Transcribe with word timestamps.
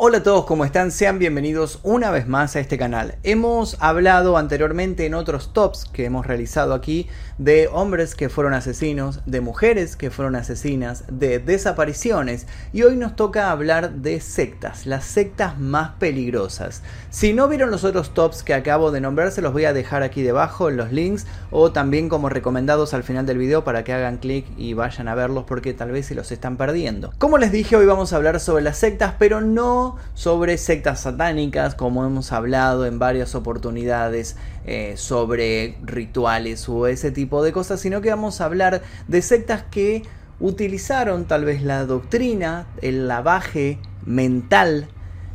Hola 0.00 0.18
a 0.18 0.22
todos, 0.22 0.44
¿cómo 0.44 0.64
están? 0.64 0.92
Sean 0.92 1.18
bienvenidos 1.18 1.80
una 1.82 2.12
vez 2.12 2.28
más 2.28 2.54
a 2.54 2.60
este 2.60 2.78
canal. 2.78 3.16
Hemos 3.24 3.76
hablado 3.80 4.36
anteriormente 4.36 5.04
en 5.04 5.14
otros 5.14 5.52
tops 5.52 5.86
que 5.86 6.04
hemos 6.04 6.24
realizado 6.24 6.72
aquí 6.72 7.08
de 7.38 7.66
hombres 7.66 8.14
que 8.14 8.28
fueron 8.28 8.54
asesinos, 8.54 9.18
de 9.26 9.40
mujeres 9.40 9.96
que 9.96 10.12
fueron 10.12 10.36
asesinas, 10.36 11.02
de 11.10 11.40
desapariciones 11.40 12.46
y 12.72 12.84
hoy 12.84 12.96
nos 12.96 13.16
toca 13.16 13.50
hablar 13.50 13.90
de 13.94 14.20
sectas, 14.20 14.86
las 14.86 15.04
sectas 15.04 15.58
más 15.58 15.90
peligrosas. 15.98 16.84
Si 17.10 17.32
no 17.32 17.48
vieron 17.48 17.72
los 17.72 17.82
otros 17.82 18.14
tops 18.14 18.44
que 18.44 18.54
acabo 18.54 18.92
de 18.92 19.00
nombrar, 19.00 19.32
se 19.32 19.42
los 19.42 19.52
voy 19.52 19.64
a 19.64 19.72
dejar 19.72 20.04
aquí 20.04 20.22
debajo 20.22 20.68
en 20.68 20.76
los 20.76 20.92
links 20.92 21.26
o 21.50 21.72
también 21.72 22.08
como 22.08 22.28
recomendados 22.28 22.94
al 22.94 23.02
final 23.02 23.26
del 23.26 23.38
video 23.38 23.64
para 23.64 23.82
que 23.82 23.94
hagan 23.94 24.18
clic 24.18 24.46
y 24.56 24.74
vayan 24.74 25.08
a 25.08 25.16
verlos 25.16 25.42
porque 25.42 25.74
tal 25.74 25.90
vez 25.90 26.06
se 26.06 26.14
los 26.14 26.30
están 26.30 26.56
perdiendo. 26.56 27.12
Como 27.18 27.36
les 27.36 27.50
dije, 27.50 27.74
hoy 27.74 27.86
vamos 27.86 28.12
a 28.12 28.16
hablar 28.16 28.38
sobre 28.38 28.62
las 28.62 28.78
sectas, 28.78 29.14
pero 29.18 29.40
no 29.40 29.87
sobre 30.14 30.58
sectas 30.58 31.00
satánicas, 31.00 31.74
como 31.74 32.04
hemos 32.04 32.32
hablado 32.32 32.86
en 32.86 32.98
varias 32.98 33.34
oportunidades, 33.34 34.36
eh, 34.64 34.94
sobre 34.96 35.76
rituales 35.82 36.68
o 36.68 36.86
ese 36.86 37.10
tipo 37.10 37.42
de 37.42 37.52
cosas, 37.52 37.80
sino 37.80 38.00
que 38.00 38.10
vamos 38.10 38.40
a 38.40 38.46
hablar 38.46 38.82
de 39.06 39.22
sectas 39.22 39.64
que 39.70 40.02
utilizaron 40.40 41.26
tal 41.26 41.44
vez 41.44 41.62
la 41.62 41.84
doctrina, 41.84 42.66
el 42.82 43.08
lavaje 43.08 43.78
mental, 44.04 44.88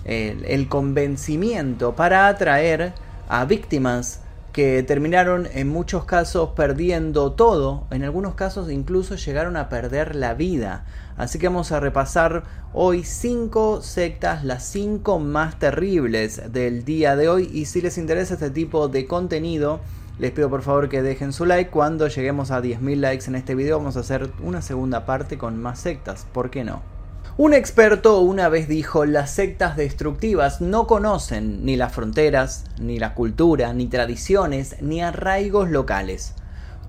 el 0.06 0.68
convencimiento 0.68 1.96
para 1.96 2.28
atraer 2.28 2.94
a 3.30 3.46
víctimas 3.46 4.23
que 4.54 4.84
terminaron 4.84 5.48
en 5.52 5.68
muchos 5.68 6.06
casos 6.06 6.52
perdiendo 6.56 7.34
todo, 7.34 7.88
en 7.90 8.04
algunos 8.04 8.36
casos 8.36 8.72
incluso 8.72 9.16
llegaron 9.16 9.58
a 9.58 9.68
perder 9.68 10.16
la 10.16 10.36
vida. 10.36 10.86
Así 11.18 11.40
que 11.40 11.48
vamos 11.48 11.72
a 11.72 11.80
repasar 11.80 12.44
hoy 12.72 13.04
cinco 13.04 13.82
sectas, 13.82 14.44
las 14.44 14.64
cinco 14.64 15.18
más 15.20 15.58
terribles 15.58 16.54
del 16.54 16.86
día 16.86 17.16
de 17.16 17.30
hoy. 17.30 17.50
Y 17.52 17.66
si 17.66 17.82
les 17.82 17.98
interesa 17.98 18.36
este 18.36 18.52
tipo 18.52 18.88
de 18.88 19.08
contenido, 19.08 19.82
les 20.20 20.32
pido 20.32 20.50
por 20.50 20.62
favor 20.62 20.88
que 20.88 21.02
dejen 21.02 21.34
su 21.34 21.46
like. 21.46 21.72
Cuando 21.72 22.08
lleguemos 22.08 22.52
a 22.52 22.62
10.000 22.62 22.96
likes 22.98 23.26
en 23.28 23.36
este 23.36 23.56
video 23.56 23.80
vamos 23.80 23.98
a 23.98 24.02
hacer 24.02 24.30
una 24.44 24.62
segunda 24.62 25.06
parte 25.06 25.40
con 25.40 25.60
más 25.60 25.80
sectas. 25.80 26.28
¿Por 26.32 26.52
qué 26.52 26.64
no? 26.64 26.93
Un 27.36 27.56
experto 27.56 28.20
una 28.20 28.48
vez 28.48 28.68
dijo, 28.68 29.06
las 29.06 29.32
sectas 29.32 29.76
destructivas 29.76 30.62
no 30.62 30.86
conocen 30.86 31.66
ni 31.66 31.76
las 31.76 31.92
fronteras, 31.92 32.66
ni 32.80 33.00
la 33.00 33.16
cultura, 33.16 33.74
ni 33.74 33.88
tradiciones, 33.88 34.76
ni 34.82 35.02
arraigos 35.02 35.72
locales. 35.72 36.36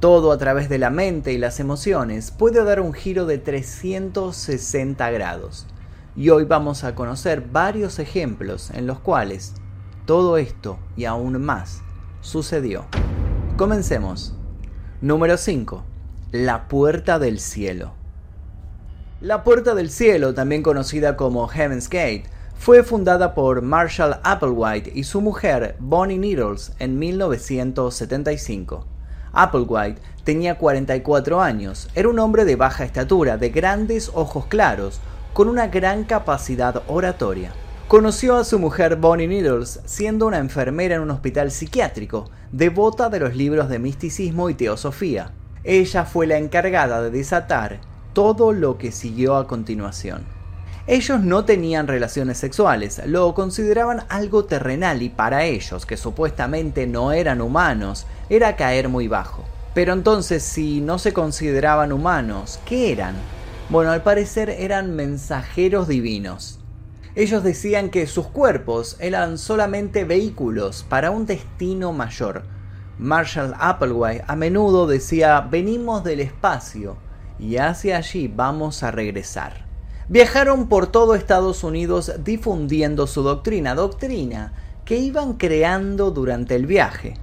Todo 0.00 0.32
a 0.32 0.36
través 0.36 0.68
de 0.68 0.76
la 0.76 0.90
mente 0.90 1.32
y 1.32 1.38
las 1.38 1.60
emociones 1.60 2.30
puede 2.30 2.62
dar 2.62 2.80
un 2.80 2.92
giro 2.92 3.24
de 3.24 3.38
360 3.38 5.10
grados. 5.12 5.66
Y 6.14 6.28
hoy 6.28 6.44
vamos 6.44 6.84
a 6.84 6.94
conocer 6.94 7.40
varios 7.50 7.98
ejemplos 7.98 8.70
en 8.74 8.86
los 8.86 9.00
cuales 9.00 9.54
todo 10.04 10.36
esto 10.36 10.78
y 10.94 11.06
aún 11.06 11.40
más 11.40 11.80
sucedió. 12.20 12.84
Comencemos. 13.56 14.34
Número 15.00 15.38
5. 15.38 15.84
La 16.32 16.68
puerta 16.68 17.18
del 17.18 17.40
cielo. 17.40 18.03
La 19.24 19.42
Puerta 19.42 19.74
del 19.74 19.88
Cielo, 19.88 20.34
también 20.34 20.62
conocida 20.62 21.16
como 21.16 21.48
Heaven's 21.48 21.88
Gate, 21.88 22.24
fue 22.58 22.82
fundada 22.82 23.34
por 23.34 23.62
Marshall 23.62 24.20
Applewhite 24.22 24.92
y 24.94 25.04
su 25.04 25.22
mujer 25.22 25.76
Bonnie 25.78 26.18
Needles 26.18 26.72
en 26.78 26.98
1975. 26.98 28.86
Applewhite 29.32 30.02
tenía 30.24 30.58
44 30.58 31.40
años, 31.40 31.88
era 31.94 32.10
un 32.10 32.18
hombre 32.18 32.44
de 32.44 32.56
baja 32.56 32.84
estatura, 32.84 33.38
de 33.38 33.48
grandes 33.48 34.10
ojos 34.12 34.44
claros, 34.44 35.00
con 35.32 35.48
una 35.48 35.68
gran 35.68 36.04
capacidad 36.04 36.82
oratoria. 36.86 37.50
Conoció 37.88 38.36
a 38.36 38.44
su 38.44 38.58
mujer 38.58 38.96
Bonnie 38.96 39.26
Needles 39.26 39.80
siendo 39.86 40.26
una 40.26 40.36
enfermera 40.36 40.96
en 40.96 41.00
un 41.00 41.10
hospital 41.10 41.50
psiquiátrico, 41.50 42.30
devota 42.52 43.08
de 43.08 43.20
los 43.20 43.34
libros 43.34 43.70
de 43.70 43.78
misticismo 43.78 44.50
y 44.50 44.54
teosofía. 44.54 45.32
Ella 45.62 46.04
fue 46.04 46.26
la 46.26 46.36
encargada 46.36 47.00
de 47.00 47.10
desatar 47.10 47.93
todo 48.14 48.52
lo 48.52 48.78
que 48.78 48.92
siguió 48.92 49.36
a 49.36 49.46
continuación. 49.46 50.24
Ellos 50.86 51.20
no 51.20 51.44
tenían 51.44 51.86
relaciones 51.86 52.38
sexuales, 52.38 53.00
lo 53.06 53.34
consideraban 53.34 54.04
algo 54.08 54.44
terrenal 54.44 55.02
y 55.02 55.08
para 55.08 55.44
ellos, 55.44 55.86
que 55.86 55.96
supuestamente 55.96 56.86
no 56.86 57.12
eran 57.12 57.40
humanos, 57.40 58.06
era 58.28 58.56
caer 58.56 58.88
muy 58.88 59.08
bajo. 59.08 59.44
Pero 59.74 59.92
entonces, 59.92 60.42
si 60.42 60.80
no 60.80 60.98
se 60.98 61.12
consideraban 61.12 61.92
humanos, 61.92 62.60
¿qué 62.64 62.92
eran? 62.92 63.14
Bueno, 63.70 63.90
al 63.92 64.02
parecer 64.02 64.50
eran 64.50 64.94
mensajeros 64.94 65.88
divinos. 65.88 66.60
Ellos 67.16 67.42
decían 67.42 67.88
que 67.88 68.06
sus 68.06 68.26
cuerpos 68.26 68.96
eran 69.00 69.38
solamente 69.38 70.04
vehículos 70.04 70.84
para 70.88 71.10
un 71.10 71.26
destino 71.26 71.92
mayor. 71.92 72.42
Marshall 72.98 73.54
Applewhite 73.58 74.24
a 74.26 74.36
menudo 74.36 74.86
decía, 74.86 75.40
venimos 75.40 76.04
del 76.04 76.20
espacio, 76.20 76.96
y 77.38 77.56
hacia 77.56 77.98
allí 77.98 78.28
vamos 78.28 78.82
a 78.82 78.90
regresar. 78.90 79.64
Viajaron 80.08 80.68
por 80.68 80.86
todo 80.86 81.14
Estados 81.14 81.64
Unidos 81.64 82.12
difundiendo 82.22 83.06
su 83.06 83.22
doctrina, 83.22 83.74
doctrina 83.74 84.52
que 84.84 84.98
iban 84.98 85.34
creando 85.34 86.10
durante 86.10 86.54
el 86.54 86.66
viaje. 86.66 87.14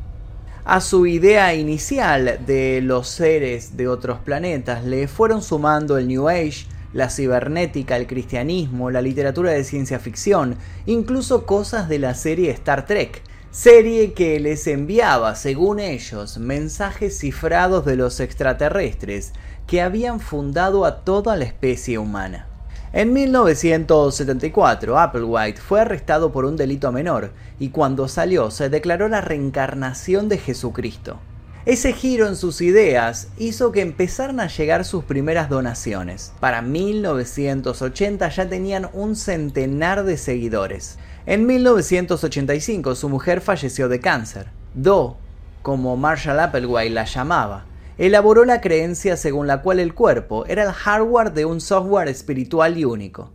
A 0.63 0.81
su 0.81 1.05
idea 1.05 1.53
inicial 1.53 2.39
de 2.45 2.81
los 2.81 3.07
seres 3.07 3.77
de 3.77 3.87
otros 3.87 4.19
planetas 4.19 4.83
le 4.83 5.07
fueron 5.07 5.41
sumando 5.41 5.97
el 5.97 6.07
New 6.07 6.27
Age, 6.27 6.65
la 6.93 7.09
cibernética, 7.09 7.97
el 7.97 8.07
cristianismo, 8.07 8.91
la 8.91 9.01
literatura 9.01 9.51
de 9.51 9.63
ciencia 9.63 9.99
ficción, 9.99 10.57
incluso 10.85 11.45
cosas 11.45 11.87
de 11.87 11.99
la 11.99 12.13
serie 12.15 12.51
Star 12.51 12.85
Trek, 12.85 13.21
serie 13.51 14.13
que 14.13 14.39
les 14.39 14.65
enviaba, 14.67 15.35
según 15.35 15.79
ellos, 15.79 16.37
mensajes 16.37 17.19
cifrados 17.19 17.85
de 17.85 17.95
los 17.95 18.19
extraterrestres 18.19 19.33
que 19.67 19.81
habían 19.81 20.19
fundado 20.19 20.85
a 20.85 21.03
toda 21.03 21.35
la 21.35 21.45
especie 21.45 21.97
humana. 21.97 22.47
En 22.93 23.13
1974, 23.13 24.99
Applewhite 24.99 25.61
fue 25.61 25.79
arrestado 25.79 26.33
por 26.33 26.43
un 26.43 26.57
delito 26.57 26.91
menor 26.91 27.31
y 27.57 27.69
cuando 27.69 28.09
salió 28.09 28.51
se 28.51 28.69
declaró 28.69 29.07
la 29.07 29.21
reencarnación 29.21 30.27
de 30.27 30.37
Jesucristo. 30.37 31.17
Ese 31.65 31.93
giro 31.93 32.27
en 32.27 32.35
sus 32.35 32.59
ideas 32.59 33.29
hizo 33.37 33.71
que 33.71 33.81
empezaran 33.81 34.39
a 34.39 34.47
llegar 34.47 34.83
sus 34.83 35.03
primeras 35.03 35.47
donaciones. 35.47 36.33
Para 36.39 36.61
1980 36.63 38.27
ya 38.29 38.49
tenían 38.49 38.89
un 38.93 39.15
centenar 39.15 40.03
de 40.03 40.17
seguidores. 40.17 40.97
En 41.27 41.45
1985 41.45 42.95
su 42.95 43.09
mujer 43.09 43.41
falleció 43.41 43.87
de 43.89 43.99
cáncer. 43.99 44.47
Do, 44.73 45.17
como 45.61 45.95
Marshall 45.95 46.39
Applewhite 46.39 46.89
la 46.89 47.05
llamaba, 47.05 47.65
elaboró 48.01 48.45
la 48.45 48.61
creencia 48.61 49.15
según 49.15 49.45
la 49.45 49.61
cual 49.61 49.79
el 49.79 49.93
cuerpo 49.93 50.47
era 50.47 50.63
el 50.63 50.71
hardware 50.71 51.33
de 51.33 51.45
un 51.45 51.61
software 51.61 52.07
espiritual 52.07 52.75
y 52.79 52.83
único. 52.83 53.31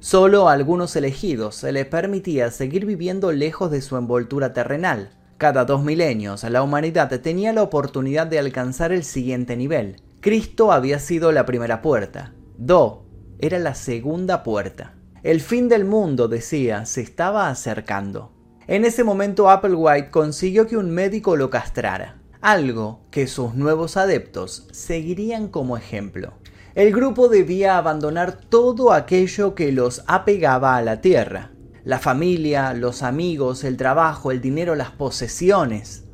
Solo 0.00 0.48
a 0.48 0.54
algunos 0.54 0.96
elegidos 0.96 1.56
se 1.56 1.70
les 1.70 1.84
permitía 1.84 2.50
seguir 2.50 2.86
viviendo 2.86 3.30
lejos 3.30 3.70
de 3.70 3.82
su 3.82 3.94
envoltura 3.98 4.54
terrenal. 4.54 5.10
Cada 5.36 5.66
dos 5.66 5.84
milenios 5.84 6.44
la 6.44 6.62
humanidad 6.62 7.10
tenía 7.20 7.52
la 7.52 7.62
oportunidad 7.62 8.26
de 8.26 8.38
alcanzar 8.38 8.90
el 8.90 9.04
siguiente 9.04 9.54
nivel. 9.54 10.00
Cristo 10.20 10.72
había 10.72 10.98
sido 10.98 11.30
la 11.30 11.44
primera 11.44 11.82
puerta. 11.82 12.32
Do 12.56 13.04
era 13.38 13.58
la 13.58 13.74
segunda 13.74 14.42
puerta. 14.42 14.94
El 15.24 15.42
fin 15.42 15.68
del 15.68 15.84
mundo, 15.84 16.26
decía, 16.26 16.86
se 16.86 17.02
estaba 17.02 17.50
acercando. 17.50 18.32
En 18.66 18.86
ese 18.86 19.04
momento 19.04 19.50
Applewhite 19.50 20.10
consiguió 20.10 20.66
que 20.66 20.78
un 20.78 20.90
médico 20.90 21.36
lo 21.36 21.50
castrara 21.50 22.22
algo 22.46 23.00
que 23.10 23.26
sus 23.26 23.56
nuevos 23.56 23.96
adeptos 23.96 24.68
seguirían 24.70 25.48
como 25.48 25.76
ejemplo. 25.76 26.34
El 26.76 26.92
grupo 26.92 27.28
debía 27.28 27.76
abandonar 27.76 28.38
todo 28.38 28.92
aquello 28.92 29.56
que 29.56 29.72
los 29.72 30.04
apegaba 30.06 30.76
a 30.76 30.82
la 30.82 31.00
tierra, 31.00 31.50
la 31.82 31.98
familia, 31.98 32.72
los 32.72 33.02
amigos, 33.02 33.64
el 33.64 33.76
trabajo, 33.76 34.30
el 34.30 34.40
dinero, 34.40 34.76
las 34.76 34.92
posesiones. 34.92 36.04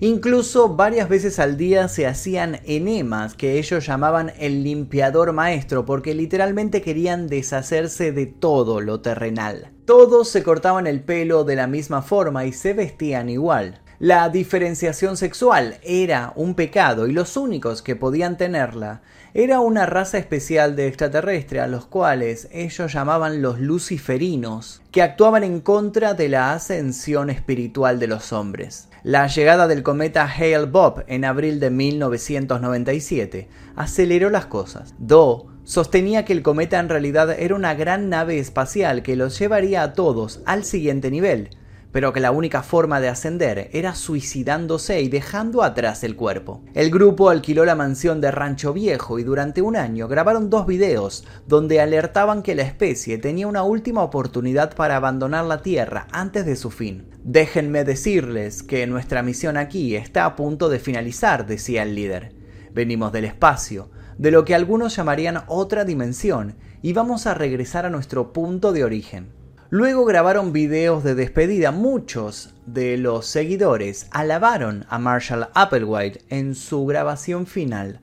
Incluso 0.00 0.76
varias 0.76 1.10
veces 1.10 1.38
al 1.38 1.58
día 1.58 1.88
se 1.88 2.06
hacían 2.06 2.60
enemas 2.64 3.34
que 3.34 3.58
ellos 3.58 3.86
llamaban 3.86 4.32
el 4.38 4.64
limpiador 4.64 5.34
maestro 5.34 5.84
porque 5.84 6.14
literalmente 6.14 6.80
querían 6.80 7.26
deshacerse 7.26 8.12
de 8.12 8.24
todo 8.24 8.80
lo 8.80 9.02
terrenal. 9.02 9.72
Todos 9.84 10.30
se 10.30 10.42
cortaban 10.42 10.86
el 10.86 11.02
pelo 11.02 11.44
de 11.44 11.56
la 11.56 11.66
misma 11.66 12.00
forma 12.00 12.46
y 12.46 12.52
se 12.52 12.72
vestían 12.72 13.28
igual. 13.28 13.82
La 14.02 14.28
diferenciación 14.30 15.16
sexual 15.16 15.76
era 15.84 16.32
un 16.34 16.56
pecado 16.56 17.06
y 17.06 17.12
los 17.12 17.36
únicos 17.36 17.82
que 17.82 17.94
podían 17.94 18.36
tenerla 18.36 19.00
era 19.32 19.60
una 19.60 19.86
raza 19.86 20.18
especial 20.18 20.74
de 20.74 20.88
extraterrestre 20.88 21.60
a 21.60 21.68
los 21.68 21.86
cuales 21.86 22.48
ellos 22.50 22.92
llamaban 22.92 23.42
los 23.42 23.60
luciferinos, 23.60 24.82
que 24.90 25.02
actuaban 25.02 25.44
en 25.44 25.60
contra 25.60 26.14
de 26.14 26.28
la 26.28 26.52
ascensión 26.52 27.30
espiritual 27.30 28.00
de 28.00 28.08
los 28.08 28.32
hombres. 28.32 28.88
La 29.04 29.28
llegada 29.28 29.68
del 29.68 29.84
cometa 29.84 30.24
Hale 30.24 30.66
Bob 30.66 31.04
en 31.06 31.24
abril 31.24 31.60
de 31.60 31.70
1997 31.70 33.46
aceleró 33.76 34.30
las 34.30 34.46
cosas. 34.46 34.96
Do 34.98 35.46
sostenía 35.62 36.24
que 36.24 36.32
el 36.32 36.42
cometa 36.42 36.80
en 36.80 36.88
realidad 36.88 37.30
era 37.38 37.54
una 37.54 37.74
gran 37.74 38.08
nave 38.08 38.40
espacial 38.40 39.04
que 39.04 39.14
los 39.14 39.38
llevaría 39.38 39.84
a 39.84 39.92
todos 39.92 40.40
al 40.44 40.64
siguiente 40.64 41.08
nivel, 41.08 41.50
pero 41.92 42.12
que 42.12 42.20
la 42.20 42.30
única 42.30 42.62
forma 42.62 43.00
de 43.00 43.08
ascender 43.08 43.68
era 43.72 43.94
suicidándose 43.94 45.02
y 45.02 45.08
dejando 45.08 45.62
atrás 45.62 46.02
el 46.02 46.16
cuerpo. 46.16 46.62
El 46.74 46.90
grupo 46.90 47.28
alquiló 47.28 47.64
la 47.64 47.74
mansión 47.74 48.20
de 48.20 48.30
Rancho 48.30 48.72
Viejo 48.72 49.18
y 49.18 49.24
durante 49.24 49.62
un 49.62 49.76
año 49.76 50.08
grabaron 50.08 50.50
dos 50.50 50.66
videos 50.66 51.24
donde 51.46 51.80
alertaban 51.80 52.42
que 52.42 52.54
la 52.54 52.62
especie 52.62 53.18
tenía 53.18 53.46
una 53.46 53.62
última 53.62 54.02
oportunidad 54.02 54.74
para 54.74 54.96
abandonar 54.96 55.44
la 55.44 55.62
Tierra 55.62 56.08
antes 56.10 56.46
de 56.46 56.56
su 56.56 56.70
fin. 56.70 57.08
Déjenme 57.22 57.84
decirles 57.84 58.62
que 58.62 58.86
nuestra 58.86 59.22
misión 59.22 59.56
aquí 59.56 59.94
está 59.94 60.24
a 60.24 60.34
punto 60.34 60.68
de 60.68 60.78
finalizar, 60.78 61.46
decía 61.46 61.82
el 61.82 61.94
líder. 61.94 62.34
Venimos 62.72 63.12
del 63.12 63.26
espacio, 63.26 63.90
de 64.16 64.30
lo 64.30 64.44
que 64.44 64.54
algunos 64.54 64.96
llamarían 64.96 65.42
otra 65.46 65.84
dimensión, 65.84 66.56
y 66.80 66.94
vamos 66.94 67.26
a 67.26 67.34
regresar 67.34 67.86
a 67.86 67.90
nuestro 67.90 68.32
punto 68.32 68.72
de 68.72 68.82
origen. 68.82 69.41
Luego 69.72 70.04
grabaron 70.04 70.52
videos 70.52 71.02
de 71.02 71.14
despedida. 71.14 71.70
Muchos 71.70 72.52
de 72.66 72.98
los 72.98 73.24
seguidores 73.24 74.06
alabaron 74.10 74.84
a 74.90 74.98
Marshall 74.98 75.48
Applewhite 75.54 76.20
en 76.28 76.54
su 76.54 76.84
grabación 76.84 77.46
final. 77.46 78.02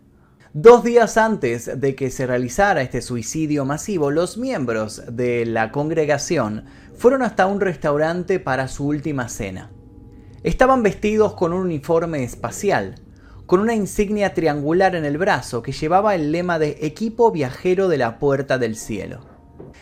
Dos 0.54 0.84
días 0.84 1.16
antes 1.16 1.80
de 1.80 1.94
que 1.94 2.10
se 2.10 2.26
realizara 2.26 2.82
este 2.82 3.04
suicidio 3.04 3.66
masivo, 3.66 4.10
los 4.10 4.36
miembros 4.36 5.04
de 5.12 5.46
la 5.46 5.72
congregación 5.72 6.66
fueron 6.98 7.22
hasta 7.22 7.46
un 7.46 7.62
restaurante 7.62 8.40
para 8.40 8.68
su 8.68 8.88
última 8.88 9.30
cena. 9.30 9.70
Estaban 10.42 10.82
vestidos 10.82 11.36
con 11.36 11.54
un 11.54 11.62
uniforme 11.62 12.24
espacial, 12.24 12.96
con 13.46 13.60
una 13.60 13.76
insignia 13.76 14.34
triangular 14.34 14.96
en 14.96 15.06
el 15.06 15.20
brazo 15.20 15.62
que 15.62 15.74
llevaba 15.74 16.16
el 16.16 16.32
lema 16.32 16.58
de 16.58 16.80
Equipo 16.82 17.32
Viajero 17.32 17.90
de 17.90 18.00
la 18.00 18.18
Puerta 18.18 18.58
del 18.58 18.76
Cielo. 18.76 19.29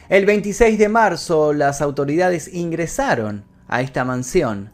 El 0.10 0.26
26 0.26 0.78
de 0.78 0.90
marzo 0.90 1.54
las 1.54 1.82
autoridades 1.82 2.54
ingresaron 2.54 3.46
a 3.68 3.82
esta 3.82 4.06
mansión 4.06 4.72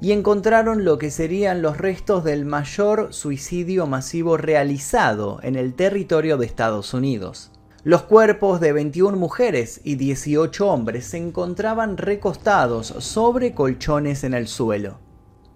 y 0.00 0.12
encontraron 0.12 0.84
lo 0.84 0.98
que 0.98 1.10
serían 1.10 1.62
los 1.62 1.78
restos 1.78 2.24
del 2.24 2.44
mayor 2.44 3.12
suicidio 3.12 3.86
masivo 3.86 4.36
realizado 4.36 5.40
en 5.42 5.56
el 5.56 5.74
territorio 5.74 6.36
de 6.36 6.46
Estados 6.46 6.92
Unidos. 6.92 7.50
Los 7.82 8.02
cuerpos 8.02 8.60
de 8.60 8.72
21 8.72 9.16
mujeres 9.16 9.80
y 9.84 9.94
18 9.94 10.68
hombres 10.68 11.06
se 11.06 11.18
encontraban 11.18 11.96
recostados 11.96 12.88
sobre 12.98 13.54
colchones 13.54 14.24
en 14.24 14.34
el 14.34 14.48
suelo. 14.48 14.98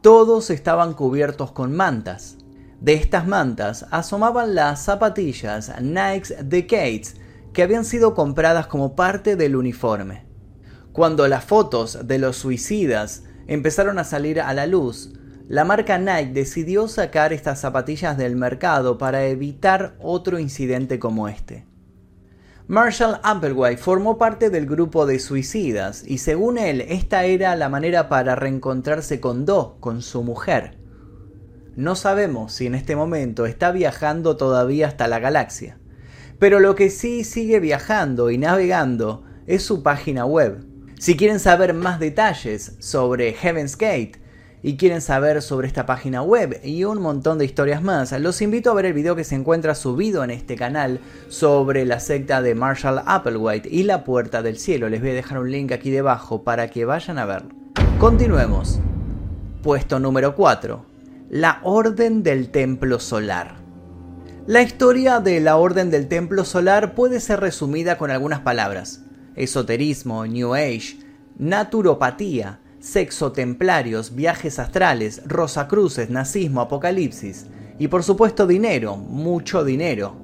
Todos 0.01 0.51
estaban 0.51 0.95
cubiertos 0.95 1.51
con 1.51 1.75
mantas. 1.75 2.39
De 2.81 2.95
estas 2.95 3.27
mantas 3.27 3.85
asomaban 3.91 4.55
las 4.55 4.85
zapatillas 4.85 5.73
Nike 5.83 6.35
Decades 6.45 7.17
que 7.53 7.63
habían 7.63 7.85
sido 7.85 8.15
compradas 8.15 8.67
como 8.67 8.95
parte 8.95 9.37
del 9.37 9.57
uniforme. 9.57 10.27
Cuando 10.93 11.29
las 11.29 11.45
fotos 11.45 12.07
de 12.07 12.19
los 12.19 12.37
suicidas 12.37 13.25
empezaron 13.47 13.99
a 13.99 14.05
salir 14.05 14.41
a 14.41 14.53
la 14.55 14.67
luz, 14.67 15.13
la 15.49 15.65
marca 15.65 15.99
Nike 15.99 16.33
decidió 16.33 16.87
sacar 16.87 17.33
estas 17.33 17.61
zapatillas 17.61 18.17
del 18.17 18.37
mercado 18.37 18.99
para 18.99 19.25
evitar 19.27 19.97
otro 20.01 20.39
incidente 20.39 21.01
como 21.01 21.27
este. 21.27 21.67
Marshall 22.69 23.19
Applewhite 23.25 23.79
formó 23.79 24.17
parte 24.17 24.49
del 24.49 24.67
grupo 24.67 25.07
de 25.07 25.19
suicidas 25.19 26.05
y 26.07 26.19
según 26.19 26.57
él 26.57 26.83
esta 26.83 27.25
era 27.25 27.57
la 27.57 27.69
manera 27.69 28.09
para 28.09 28.37
reencontrarse 28.37 29.19
con 29.19 29.45
Do, 29.45 29.77
con 29.81 30.03
su 30.03 30.23
mujer. 30.23 30.79
No 31.75 31.97
sabemos 31.97 32.53
si 32.53 32.67
en 32.67 32.77
este 32.77 32.95
momento 32.95 33.45
está 33.45 33.73
viajando 33.73 34.37
todavía 34.37 34.87
hasta 34.87 35.09
la 35.09 35.19
galaxia. 35.19 35.80
Pero 36.41 36.59
lo 36.59 36.75
que 36.75 36.89
sí 36.89 37.23
sigue 37.23 37.61
viajando 37.61 38.31
y 38.31 38.39
navegando 38.39 39.23
es 39.47 39.63
su 39.63 39.83
página 39.83 40.25
web. 40.25 40.65
Si 40.99 41.15
quieren 41.15 41.39
saber 41.39 41.75
más 41.75 42.01
detalles 42.01 42.77
sobre 42.79 43.35
Heaven's 43.35 43.77
Gate 43.77 44.13
y 44.63 44.79
quieren 44.79 45.03
saber 45.03 45.43
sobre 45.43 45.69
esta 45.69 45.85
página 45.85 46.23
web 46.23 46.59
y 46.65 46.85
un 46.85 47.01
montón 47.03 47.37
de 47.37 47.45
historias 47.45 47.83
más, 47.83 48.13
los 48.19 48.41
invito 48.41 48.71
a 48.71 48.75
ver 48.75 48.87
el 48.87 48.95
video 48.95 49.15
que 49.17 49.25
se 49.25 49.35
encuentra 49.35 49.75
subido 49.75 50.25
en 50.25 50.31
este 50.31 50.57
canal 50.57 51.01
sobre 51.29 51.85
la 51.85 52.01
secta 52.01 52.41
de 52.41 52.55
Marshall 52.55 53.03
Applewhite 53.05 53.69
y 53.71 53.83
la 53.83 54.03
Puerta 54.05 54.41
del 54.41 54.59
Cielo. 54.59 54.89
Les 54.89 55.03
voy 55.03 55.11
a 55.11 55.15
dejar 55.15 55.39
un 55.39 55.51
link 55.51 55.73
aquí 55.73 55.91
debajo 55.91 56.43
para 56.43 56.69
que 56.71 56.87
vayan 56.87 57.19
a 57.19 57.27
verlo. 57.27 57.51
Continuemos. 57.99 58.81
Puesto 59.63 60.01
número 60.01 60.35
4. 60.35 60.87
La 61.29 61.61
Orden 61.65 62.23
del 62.23 62.51
Templo 62.51 62.99
Solar. 62.99 63.60
La 64.47 64.63
historia 64.63 65.21
de 65.21 65.39
la 65.39 65.59
Orden 65.59 65.91
del 65.91 66.09
Templo 66.09 66.47
Solar 66.47 66.95
puede 66.95 67.21
ser 67.21 67.41
resumida 67.41 67.99
con 67.99 68.11
algunas 68.11 68.41
palabras. 68.41 69.03
Esoterismo, 69.37 70.27
New 70.27 70.55
Age, 70.55 70.99
naturopatía, 71.39 72.61
sexo 72.81 73.33
templarios, 73.33 74.15
viajes 74.15 74.59
astrales, 74.59 75.23
rosacruces, 75.27 76.09
nazismo, 76.09 76.63
apocalipsis 76.63 77.47
y 77.79 77.89
por 77.89 78.03
supuesto 78.03 78.47
dinero, 78.47 78.97
mucho 78.97 79.63
dinero. 79.63 80.17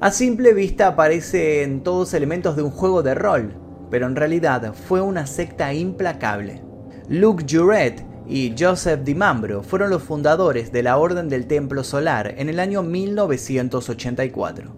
A 0.00 0.12
simple 0.12 0.54
vista 0.54 0.96
parecen 0.96 1.82
todos 1.82 2.14
elementos 2.14 2.56
de 2.56 2.62
un 2.62 2.70
juego 2.70 3.02
de 3.02 3.14
rol, 3.14 3.54
pero 3.90 4.06
en 4.06 4.16
realidad 4.16 4.72
fue 4.72 5.02
una 5.02 5.26
secta 5.26 5.74
implacable. 5.74 6.62
Luke 7.08 7.44
Juret 7.48 8.02
y 8.28 8.54
Joseph 8.58 9.00
DiMambro 9.04 9.62
fueron 9.62 9.88
los 9.88 10.02
fundadores 10.02 10.70
de 10.70 10.82
la 10.82 10.98
Orden 10.98 11.30
del 11.30 11.46
Templo 11.46 11.82
Solar 11.82 12.34
en 12.36 12.50
el 12.50 12.60
año 12.60 12.82
1984. 12.82 14.76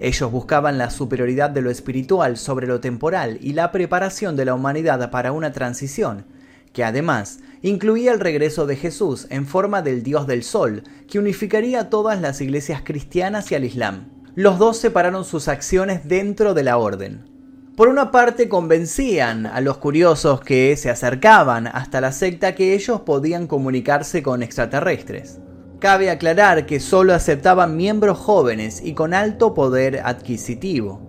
Ellos 0.00 0.32
buscaban 0.32 0.76
la 0.76 0.90
superioridad 0.90 1.50
de 1.50 1.62
lo 1.62 1.70
espiritual 1.70 2.36
sobre 2.36 2.66
lo 2.66 2.80
temporal 2.80 3.38
y 3.40 3.52
la 3.52 3.70
preparación 3.70 4.34
de 4.34 4.46
la 4.46 4.54
humanidad 4.54 5.10
para 5.10 5.30
una 5.30 5.52
transición, 5.52 6.24
que 6.72 6.82
además 6.82 7.38
incluía 7.62 8.12
el 8.12 8.18
regreso 8.18 8.66
de 8.66 8.76
Jesús 8.76 9.26
en 9.30 9.46
forma 9.46 9.82
del 9.82 10.02
Dios 10.02 10.26
del 10.26 10.42
Sol, 10.42 10.82
que 11.08 11.18
unificaría 11.18 11.90
todas 11.90 12.20
las 12.20 12.40
iglesias 12.40 12.82
cristianas 12.84 13.52
y 13.52 13.54
al 13.54 13.64
Islam. 13.64 14.08
Los 14.34 14.58
dos 14.58 14.78
separaron 14.78 15.24
sus 15.24 15.48
acciones 15.48 16.08
dentro 16.08 16.54
de 16.54 16.64
la 16.64 16.78
orden. 16.78 17.30
Por 17.76 17.88
una 17.88 18.10
parte 18.10 18.48
convencían 18.48 19.46
a 19.46 19.60
los 19.60 19.78
curiosos 19.78 20.40
que 20.40 20.76
se 20.76 20.90
acercaban 20.90 21.68
hasta 21.68 22.00
la 22.00 22.12
secta 22.12 22.54
que 22.54 22.74
ellos 22.74 23.02
podían 23.02 23.46
comunicarse 23.46 24.22
con 24.22 24.42
extraterrestres. 24.42 25.38
Cabe 25.78 26.10
aclarar 26.10 26.66
que 26.66 26.80
solo 26.80 27.14
aceptaban 27.14 27.76
miembros 27.76 28.18
jóvenes 28.18 28.82
y 28.84 28.94
con 28.94 29.14
alto 29.14 29.54
poder 29.54 30.00
adquisitivo. 30.04 31.00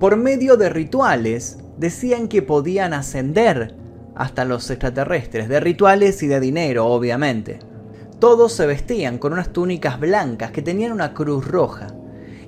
Por 0.00 0.16
medio 0.16 0.56
de 0.56 0.70
rituales, 0.70 1.58
decían 1.76 2.28
que 2.28 2.42
podían 2.42 2.92
ascender 2.94 3.76
hasta 4.16 4.44
los 4.44 4.68
extraterrestres, 4.70 5.48
de 5.48 5.60
rituales 5.60 6.22
y 6.22 6.26
de 6.26 6.40
dinero, 6.40 6.86
obviamente. 6.86 7.58
Todos 8.18 8.52
se 8.52 8.66
vestían 8.66 9.18
con 9.18 9.34
unas 9.34 9.52
túnicas 9.52 10.00
blancas 10.00 10.50
que 10.50 10.62
tenían 10.62 10.92
una 10.92 11.14
cruz 11.14 11.46
roja 11.46 11.88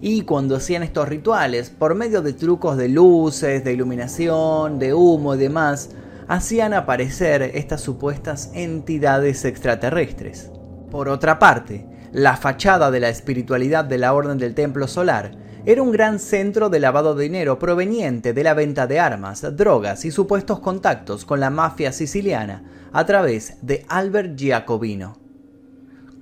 y 0.04 0.22
cuando 0.22 0.56
hacían 0.56 0.82
estos 0.82 1.08
rituales, 1.08 1.70
por 1.70 1.94
medio 1.94 2.22
de 2.22 2.32
trucos 2.32 2.76
de 2.76 2.88
luces, 2.88 3.62
de 3.62 3.72
iluminación, 3.72 4.80
de 4.80 4.92
humo 4.92 5.36
y 5.36 5.38
demás, 5.38 5.90
hacían 6.26 6.74
aparecer 6.74 7.52
estas 7.54 7.82
supuestas 7.82 8.50
entidades 8.52 9.44
extraterrestres. 9.44 10.50
Por 10.90 11.08
otra 11.08 11.38
parte, 11.38 11.86
la 12.10 12.36
fachada 12.36 12.90
de 12.90 12.98
la 12.98 13.10
espiritualidad 13.10 13.84
de 13.84 13.98
la 13.98 14.12
Orden 14.12 14.38
del 14.38 14.56
Templo 14.56 14.88
Solar 14.88 15.38
era 15.66 15.80
un 15.80 15.92
gran 15.92 16.18
centro 16.18 16.68
de 16.68 16.80
lavado 16.80 17.14
de 17.14 17.22
dinero 17.22 17.60
proveniente 17.60 18.32
de 18.32 18.42
la 18.42 18.54
venta 18.54 18.88
de 18.88 18.98
armas, 18.98 19.56
drogas 19.56 20.04
y 20.04 20.10
supuestos 20.10 20.58
contactos 20.58 21.24
con 21.24 21.38
la 21.38 21.50
mafia 21.50 21.92
siciliana 21.92 22.64
a 22.92 23.06
través 23.06 23.58
de 23.62 23.86
Albert 23.88 24.36
Giacobino. 24.36 25.16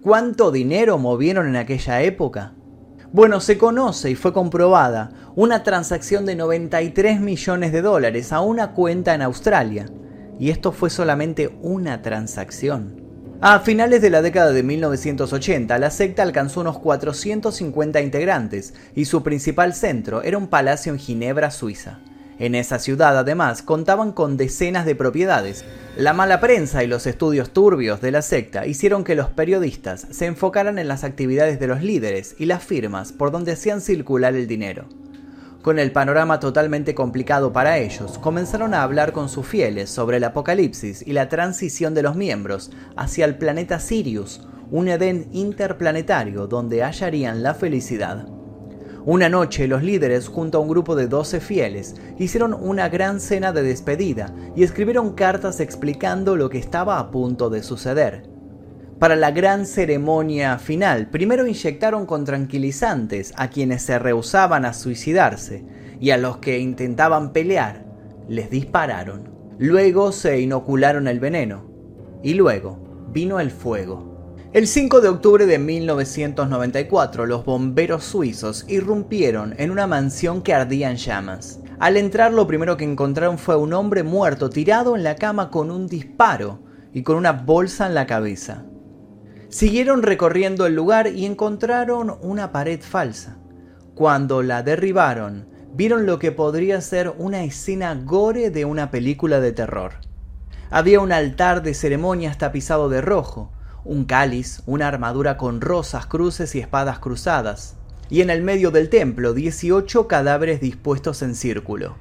¿Cuánto 0.02 0.50
dinero 0.50 0.99
movieron 0.99 1.49
en 1.49 1.56
aquella 1.56 2.02
época? 2.02 2.52
Bueno, 3.12 3.40
se 3.40 3.58
conoce 3.58 4.08
y 4.10 4.14
fue 4.14 4.32
comprobada 4.32 5.10
una 5.34 5.64
transacción 5.64 6.26
de 6.26 6.36
93 6.36 7.20
millones 7.20 7.72
de 7.72 7.82
dólares 7.82 8.32
a 8.32 8.40
una 8.40 8.70
cuenta 8.70 9.14
en 9.14 9.22
Australia. 9.22 9.86
Y 10.38 10.50
esto 10.50 10.70
fue 10.70 10.90
solamente 10.90 11.58
una 11.60 12.02
transacción. 12.02 13.02
A 13.40 13.58
finales 13.58 14.00
de 14.00 14.10
la 14.10 14.22
década 14.22 14.52
de 14.52 14.62
1980, 14.62 15.76
la 15.78 15.90
secta 15.90 16.22
alcanzó 16.22 16.60
unos 16.60 16.78
450 16.78 18.00
integrantes 18.00 18.74
y 18.94 19.06
su 19.06 19.24
principal 19.24 19.74
centro 19.74 20.22
era 20.22 20.38
un 20.38 20.46
palacio 20.46 20.92
en 20.92 21.00
Ginebra, 21.00 21.50
Suiza. 21.50 21.98
En 22.40 22.54
esa 22.54 22.78
ciudad 22.78 23.18
además 23.18 23.61
contaban 23.61 24.12
con 24.12 24.38
decenas 24.38 24.87
de 24.87 24.94
propiedades. 24.94 25.62
La 25.94 26.14
mala 26.14 26.40
prensa 26.40 26.82
y 26.82 26.87
los 26.87 27.06
estudios 27.06 27.50
turbios 27.50 28.00
de 28.00 28.12
la 28.12 28.23
secta 28.23 28.66
hicieron 28.66 29.04
que 29.04 29.14
los 29.14 29.28
periodistas 29.28 30.06
se 30.11 30.25
enfocaran 30.25 30.78
en 30.78 30.88
las 30.88 31.04
actividades 31.04 31.61
de 31.61 31.66
los 31.66 31.82
líderes 31.82 32.35
y 32.38 32.47
las 32.47 32.64
firmas 32.64 33.12
por 33.12 33.30
donde 33.30 33.52
hacían 33.52 33.82
circular 33.82 34.35
el 34.35 34.47
dinero. 34.47 34.87
Con 35.61 35.78
el 35.78 35.92
panorama 35.92 36.40
totalmente 36.40 36.94
complicado 36.94 37.52
para 37.52 37.76
ellos, 37.76 38.16
comenzaron 38.16 38.73
a 38.73 38.85
hablar 38.85 39.12
con 39.12 39.28
sus 39.28 39.47
fieles 39.47 39.90
sobre 39.90 40.16
el 40.16 40.25
apocalipsis 40.25 41.06
y 41.06 41.12
la 41.12 41.28
transición 41.28 41.92
de 41.92 42.02
los 42.02 42.16
miembros 42.16 42.70
hacia 42.97 43.26
el 43.26 43.37
planeta 43.37 43.80
Sirius, 43.80 44.49
un 44.70 44.88
Edén 44.88 45.28
interplanetario 45.32 46.47
donde 46.47 46.82
hallarían 46.82 47.42
la 47.42 47.52
felicidad. 47.52 48.39
Una 49.07 49.30
noche 49.30 49.66
los 49.66 49.83
líderes, 49.83 50.28
junto 50.28 50.59
a 50.59 50.61
un 50.61 50.69
grupo 50.69 50.95
de 50.95 51.07
12 51.07 51.40
fieles, 51.40 51.97
hicieron 52.19 52.52
una 52.52 52.90
gran 52.90 53.19
cena 53.19 53.50
de 53.50 53.62
despedida 53.62 54.35
y 54.54 54.62
escribieron 54.62 55.14
cartas 55.14 55.61
explicando 55.61 56.37
lo 56.37 56.50
que 56.50 56.59
estaba 56.59 56.99
a 56.99 57.11
punto 57.11 57.49
de 57.49 57.62
suceder. 57.62 58.28
Para 58.99 59.16
la 59.16 59.30
gran 59.30 59.64
ceremonia 59.64 60.59
final, 60.59 61.09
primero 61.09 61.47
inyectaron 61.47 62.04
con 62.04 62.26
tranquilizantes 62.26 63.33
a 63.37 63.49
quienes 63.49 63.80
se 63.83 63.99
rehusaban 63.99 64.66
a 64.66 64.75
suicidarse 64.75 65.64
y 65.99 66.11
a 66.11 66.19
los 66.19 66.37
que 66.37 66.59
intentaban 66.59 67.33
pelear, 67.33 67.87
les 68.28 68.50
dispararon. 68.50 69.30
Luego 69.59 70.12
se 70.12 70.40
inocularon 70.40 71.09
el 71.09 71.21
veneno 71.21 71.64
y 72.23 72.35
luego 72.35 73.09
vino 73.11 73.40
el 73.40 73.50
fuego. 73.50 74.09
El 74.52 74.66
5 74.66 75.00
de 75.00 75.09
octubre 75.09 75.47
de 75.47 75.61
1994, 75.61 77.25
los 77.25 77.45
bomberos 77.45 78.02
suizos 78.02 78.64
irrumpieron 78.66 79.54
en 79.59 79.71
una 79.71 79.87
mansión 79.87 80.42
que 80.42 80.52
ardía 80.52 80.90
en 80.90 80.97
llamas. 80.97 81.61
Al 81.78 81.97
entrar, 81.97 82.33
lo 82.33 82.49
primero 82.49 82.76
que 82.76 82.83
encontraron 82.83 83.38
fue 83.38 83.54
un 83.54 83.73
hombre 83.73 84.02
muerto 84.02 84.50
tirado 84.50 84.97
en 84.97 85.04
la 85.04 85.14
cama 85.14 85.52
con 85.52 85.71
un 85.71 85.87
disparo 85.87 86.59
y 86.92 87.04
con 87.04 87.14
una 87.14 87.30
bolsa 87.30 87.87
en 87.87 87.95
la 87.95 88.09
cabeza. 88.09 88.64
Siguieron 89.50 90.02
recorriendo 90.02 90.66
el 90.66 90.75
lugar 90.75 91.07
y 91.07 91.26
encontraron 91.26 92.19
una 92.21 92.50
pared 92.50 92.80
falsa. 92.80 93.38
Cuando 93.95 94.42
la 94.42 94.64
derribaron, 94.64 95.47
vieron 95.75 96.07
lo 96.07 96.19
que 96.19 96.33
podría 96.33 96.80
ser 96.80 97.14
una 97.19 97.45
escena 97.45 97.95
gore 97.95 98.50
de 98.50 98.64
una 98.64 98.90
película 98.90 99.38
de 99.38 99.52
terror. 99.52 99.92
Había 100.71 100.99
un 100.99 101.12
altar 101.12 101.62
de 101.62 101.73
ceremonias 101.73 102.37
tapizado 102.37 102.88
de 102.88 103.00
rojo, 103.00 103.52
un 103.84 104.04
cáliz, 104.04 104.62
una 104.66 104.88
armadura 104.88 105.37
con 105.37 105.60
rosas, 105.60 106.06
cruces 106.06 106.54
y 106.54 106.60
espadas 106.60 106.99
cruzadas, 106.99 107.76
y 108.08 108.20
en 108.20 108.30
el 108.30 108.42
medio 108.42 108.70
del 108.70 108.88
templo 108.88 109.32
18 109.32 110.08
cadáveres 110.08 110.60
dispuestos 110.60 111.22
en 111.22 111.34
círculo. 111.34 111.96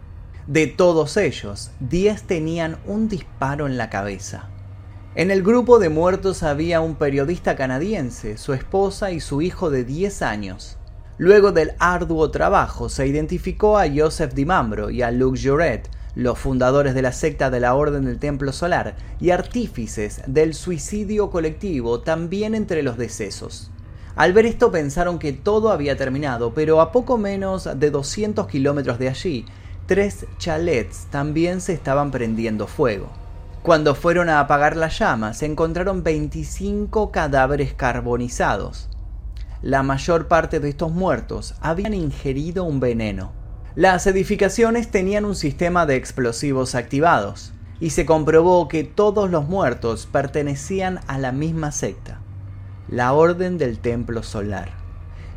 De 0.48 0.68
todos 0.68 1.16
ellos, 1.18 1.72
10 1.80 2.24
tenían 2.24 2.78
un 2.86 3.08
disparo 3.08 3.68
en 3.68 3.78
la 3.78 3.90
cabeza. 3.90 4.50
En 5.16 5.32
el 5.32 5.44
grupo 5.44 5.80
de 5.80 5.90
muertos 5.90 6.44
había 6.44 6.82
un 6.82 6.96
periodista 6.96 7.56
canadiense, 7.56 8.38
su 8.38 8.54
esposa 8.54 9.12
y 9.12 9.20
su 9.20 9.42
hijo 9.42 9.70
de 9.70 9.84
10 9.84 10.22
años. 10.22 10.78
Luego 11.18 11.52
del 11.52 11.74
arduo 11.80 12.32
trabajo 12.32 12.90
se 12.90 13.06
identificó 13.06 13.78
a 13.78 13.86
Joseph 13.94 14.34
Dimambro 14.34 14.90
y 14.90 15.02
a 15.02 15.12
Luc 15.12 15.38
Juret, 15.42 15.90
los 16.16 16.38
fundadores 16.38 16.94
de 16.94 17.02
la 17.02 17.12
secta 17.12 17.50
de 17.50 17.60
la 17.60 17.76
Orden 17.76 18.06
del 18.06 18.20
Templo 18.20 18.52
Solar 18.52 18.96
y 19.20 19.30
artífices 19.30 20.22
del 20.28 20.54
suicidio 20.54 21.30
colectivo 21.30 22.02
también 22.02 22.56
entre 22.56 22.84
los 22.84 22.98
decesos. 22.98 23.72
Al 24.16 24.34
ver 24.34 24.46
esto 24.46 24.72
pensaron 24.72 25.20
que 25.20 25.34
todo 25.34 25.72
había 25.72 25.96
terminado, 25.96 26.54
pero 26.54 26.82
a 26.82 26.92
poco 26.92 27.18
menos 27.18 27.70
de 27.80 27.90
200 27.90 28.48
kilómetros 28.48 29.00
de 29.00 29.10
allí, 29.10 29.46
tres 29.86 30.26
chalets 30.38 31.08
también 31.10 31.62
se 31.62 31.74
estaban 31.74 32.12
prendiendo 32.12 32.68
fuego. 32.68 33.10
Cuando 33.62 33.96
fueron 33.96 34.30
a 34.30 34.40
apagar 34.40 34.76
las 34.76 35.00
llamas, 35.00 35.42
encontraron 35.44 36.04
25 36.04 37.12
cadáveres 37.12 37.74
carbonizados. 37.74 38.90
La 39.62 39.84
mayor 39.84 40.28
parte 40.28 40.60
de 40.60 40.70
estos 40.70 40.92
muertos 40.92 41.56
habían 41.60 41.94
ingerido 41.94 42.64
un 42.64 42.80
veneno. 42.80 43.39
Las 43.80 44.08
edificaciones 44.08 44.92
tenían 44.92 45.24
un 45.24 45.36
sistema 45.36 45.86
de 45.86 45.96
explosivos 45.96 46.76
activados, 46.76 47.54
y 47.80 47.92
se 47.92 48.06
comprobó 48.06 48.68
que 48.68 48.84
todos 48.84 49.32
los 49.32 49.48
muertos 49.48 50.06
pertenecían 50.06 51.00
a 51.08 51.18
la 51.18 51.32
misma 51.32 51.72
secta, 51.72 52.20
la 52.90 53.14
Orden 53.14 53.58
del 53.58 53.80
Templo 53.80 54.22
Solar. 54.22 54.72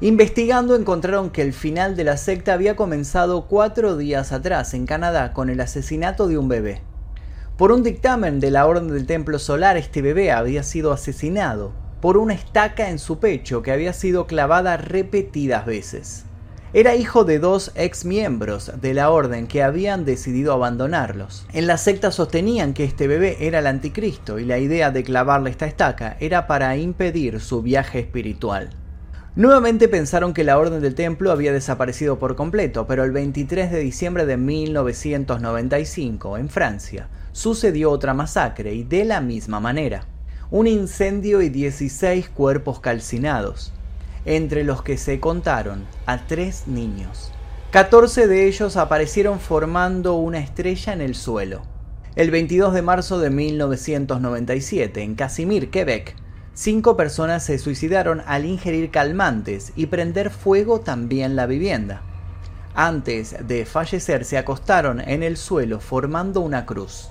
Investigando 0.00 0.74
encontraron 0.74 1.30
que 1.30 1.42
el 1.42 1.52
final 1.52 1.94
de 1.94 2.02
la 2.02 2.16
secta 2.16 2.54
había 2.54 2.74
comenzado 2.74 3.46
cuatro 3.46 3.96
días 3.96 4.32
atrás 4.32 4.74
en 4.74 4.86
Canadá 4.86 5.32
con 5.34 5.48
el 5.48 5.60
asesinato 5.60 6.26
de 6.26 6.36
un 6.36 6.48
bebé. 6.48 6.82
Por 7.56 7.70
un 7.70 7.84
dictamen 7.84 8.40
de 8.40 8.50
la 8.50 8.66
Orden 8.66 8.88
del 8.88 9.06
Templo 9.06 9.38
Solar, 9.38 9.76
este 9.76 10.02
bebé 10.02 10.32
había 10.32 10.64
sido 10.64 10.92
asesinado 10.92 11.70
por 12.00 12.16
una 12.16 12.34
estaca 12.34 12.90
en 12.90 12.98
su 12.98 13.20
pecho 13.20 13.62
que 13.62 13.70
había 13.70 13.92
sido 13.92 14.26
clavada 14.26 14.78
repetidas 14.78 15.64
veces. 15.64 16.24
Era 16.74 16.94
hijo 16.94 17.24
de 17.24 17.38
dos 17.38 17.70
ex 17.74 18.06
miembros 18.06 18.72
de 18.80 18.94
la 18.94 19.10
orden 19.10 19.46
que 19.46 19.62
habían 19.62 20.06
decidido 20.06 20.54
abandonarlos. 20.54 21.46
En 21.52 21.66
la 21.66 21.76
secta 21.76 22.10
sostenían 22.10 22.72
que 22.72 22.84
este 22.84 23.06
bebé 23.06 23.46
era 23.46 23.58
el 23.58 23.66
anticristo 23.66 24.38
y 24.38 24.46
la 24.46 24.56
idea 24.56 24.90
de 24.90 25.04
clavarle 25.04 25.50
esta 25.50 25.66
estaca 25.66 26.16
era 26.18 26.46
para 26.46 26.74
impedir 26.78 27.40
su 27.40 27.60
viaje 27.60 27.98
espiritual. 27.98 28.70
Nuevamente 29.36 29.86
pensaron 29.86 30.32
que 30.32 30.44
la 30.44 30.56
orden 30.56 30.80
del 30.80 30.94
templo 30.94 31.30
había 31.30 31.52
desaparecido 31.52 32.18
por 32.18 32.36
completo, 32.36 32.86
pero 32.86 33.04
el 33.04 33.12
23 33.12 33.70
de 33.70 33.80
diciembre 33.80 34.24
de 34.24 34.38
1995, 34.38 36.38
en 36.38 36.48
Francia, 36.48 37.08
sucedió 37.32 37.90
otra 37.90 38.14
masacre 38.14 38.72
y 38.72 38.82
de 38.82 39.04
la 39.04 39.20
misma 39.20 39.60
manera. 39.60 40.06
Un 40.50 40.66
incendio 40.66 41.42
y 41.42 41.50
16 41.50 42.30
cuerpos 42.30 42.80
calcinados, 42.80 43.74
entre 44.24 44.64
los 44.64 44.82
que 44.82 44.96
se 44.96 45.20
contaron 45.20 45.84
a 46.06 46.26
tres 46.26 46.66
niños. 46.66 47.32
14 47.72 48.26
de 48.26 48.46
ellos 48.46 48.76
aparecieron 48.76 49.40
formando 49.40 50.14
una 50.14 50.38
estrella 50.38 50.92
en 50.92 51.00
el 51.00 51.14
suelo. 51.14 51.62
El 52.14 52.30
22 52.30 52.74
de 52.74 52.82
marzo 52.82 53.18
de 53.18 53.30
1997, 53.30 55.02
en 55.02 55.14
Casimir, 55.14 55.70
Quebec, 55.70 56.14
cinco 56.52 56.96
personas 56.96 57.42
se 57.44 57.58
suicidaron 57.58 58.22
al 58.26 58.44
ingerir 58.44 58.90
calmantes 58.90 59.72
y 59.76 59.86
prender 59.86 60.28
fuego 60.28 60.80
también 60.80 61.34
la 61.34 61.46
vivienda. 61.46 62.02
Antes 62.74 63.36
de 63.46 63.64
fallecer 63.64 64.24
se 64.24 64.36
acostaron 64.38 65.00
en 65.00 65.22
el 65.22 65.36
suelo 65.36 65.80
formando 65.80 66.40
una 66.40 66.66
cruz. 66.66 67.08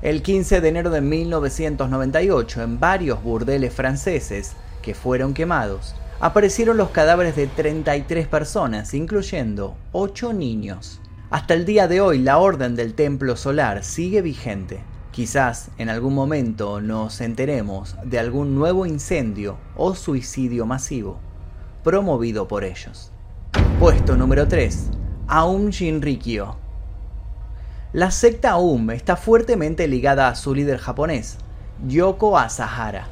El 0.00 0.22
15 0.22 0.60
de 0.60 0.68
enero 0.68 0.90
de 0.90 1.00
1998, 1.00 2.62
en 2.62 2.78
varios 2.78 3.20
burdeles 3.20 3.74
franceses 3.74 4.52
que 4.80 4.94
fueron 4.94 5.34
quemados, 5.34 5.96
aparecieron 6.20 6.76
los 6.76 6.90
cadáveres 6.90 7.36
de 7.36 7.46
33 7.46 8.26
personas, 8.26 8.94
incluyendo 8.94 9.76
8 9.92 10.32
niños. 10.32 11.00
Hasta 11.30 11.54
el 11.54 11.64
día 11.64 11.88
de 11.88 12.00
hoy 12.00 12.18
la 12.18 12.38
Orden 12.38 12.76
del 12.76 12.94
Templo 12.94 13.36
Solar 13.36 13.84
sigue 13.84 14.22
vigente. 14.22 14.82
Quizás 15.10 15.70
en 15.78 15.88
algún 15.88 16.14
momento 16.14 16.80
nos 16.80 17.20
enteremos 17.20 17.96
de 18.04 18.18
algún 18.18 18.54
nuevo 18.54 18.86
incendio 18.86 19.58
o 19.76 19.94
suicidio 19.94 20.66
masivo 20.66 21.18
promovido 21.82 22.48
por 22.48 22.64
ellos. 22.64 23.12
Puesto 23.78 24.16
número 24.16 24.46
3. 24.48 24.90
Aum 25.28 25.70
Shinrikyo 25.70 26.56
la 27.94 28.10
secta 28.10 28.50
Aum 28.50 28.90
está 28.90 29.16
fuertemente 29.16 29.88
ligada 29.88 30.28
a 30.28 30.34
su 30.34 30.54
líder 30.54 30.76
japonés, 30.76 31.38
Yoko 31.86 32.36
Asahara. 32.36 33.08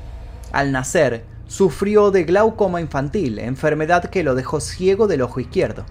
Al 0.52 0.70
nacer, 0.70 1.24
sufrió 1.48 2.10
de 2.10 2.24
glaucoma 2.24 2.80
infantil, 2.80 3.38
enfermedad 3.38 4.04
que 4.04 4.24
lo 4.24 4.34
dejó 4.34 4.60
ciego 4.60 5.06
del 5.06 5.22
ojo 5.22 5.40
izquierdo. 5.40 5.84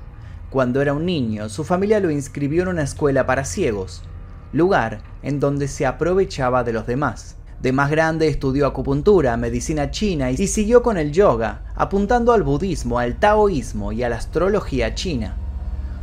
Cuando 0.49 0.81
era 0.81 0.93
un 0.93 1.05
niño, 1.05 1.49
su 1.49 1.63
familia 1.63 1.99
lo 1.99 2.11
inscribió 2.11 2.63
en 2.63 2.69
una 2.69 2.83
escuela 2.83 3.25
para 3.25 3.45
ciegos, 3.45 4.03
lugar 4.51 4.99
en 5.23 5.39
donde 5.39 5.67
se 5.67 5.85
aprovechaba 5.85 6.63
de 6.63 6.73
los 6.73 6.85
demás. 6.87 7.35
De 7.61 7.71
más 7.71 7.89
grande 7.89 8.27
estudió 8.27 8.67
acupuntura, 8.67 9.37
medicina 9.37 9.89
china 9.89 10.29
y 10.29 10.47
siguió 10.47 10.83
con 10.83 10.97
el 10.97 11.11
yoga, 11.11 11.61
apuntando 11.75 12.33
al 12.33 12.43
budismo, 12.43 12.99
al 12.99 13.15
taoísmo 13.15 13.91
y 13.91 14.03
a 14.03 14.09
la 14.09 14.17
astrología 14.17 14.93
china. 14.93 15.35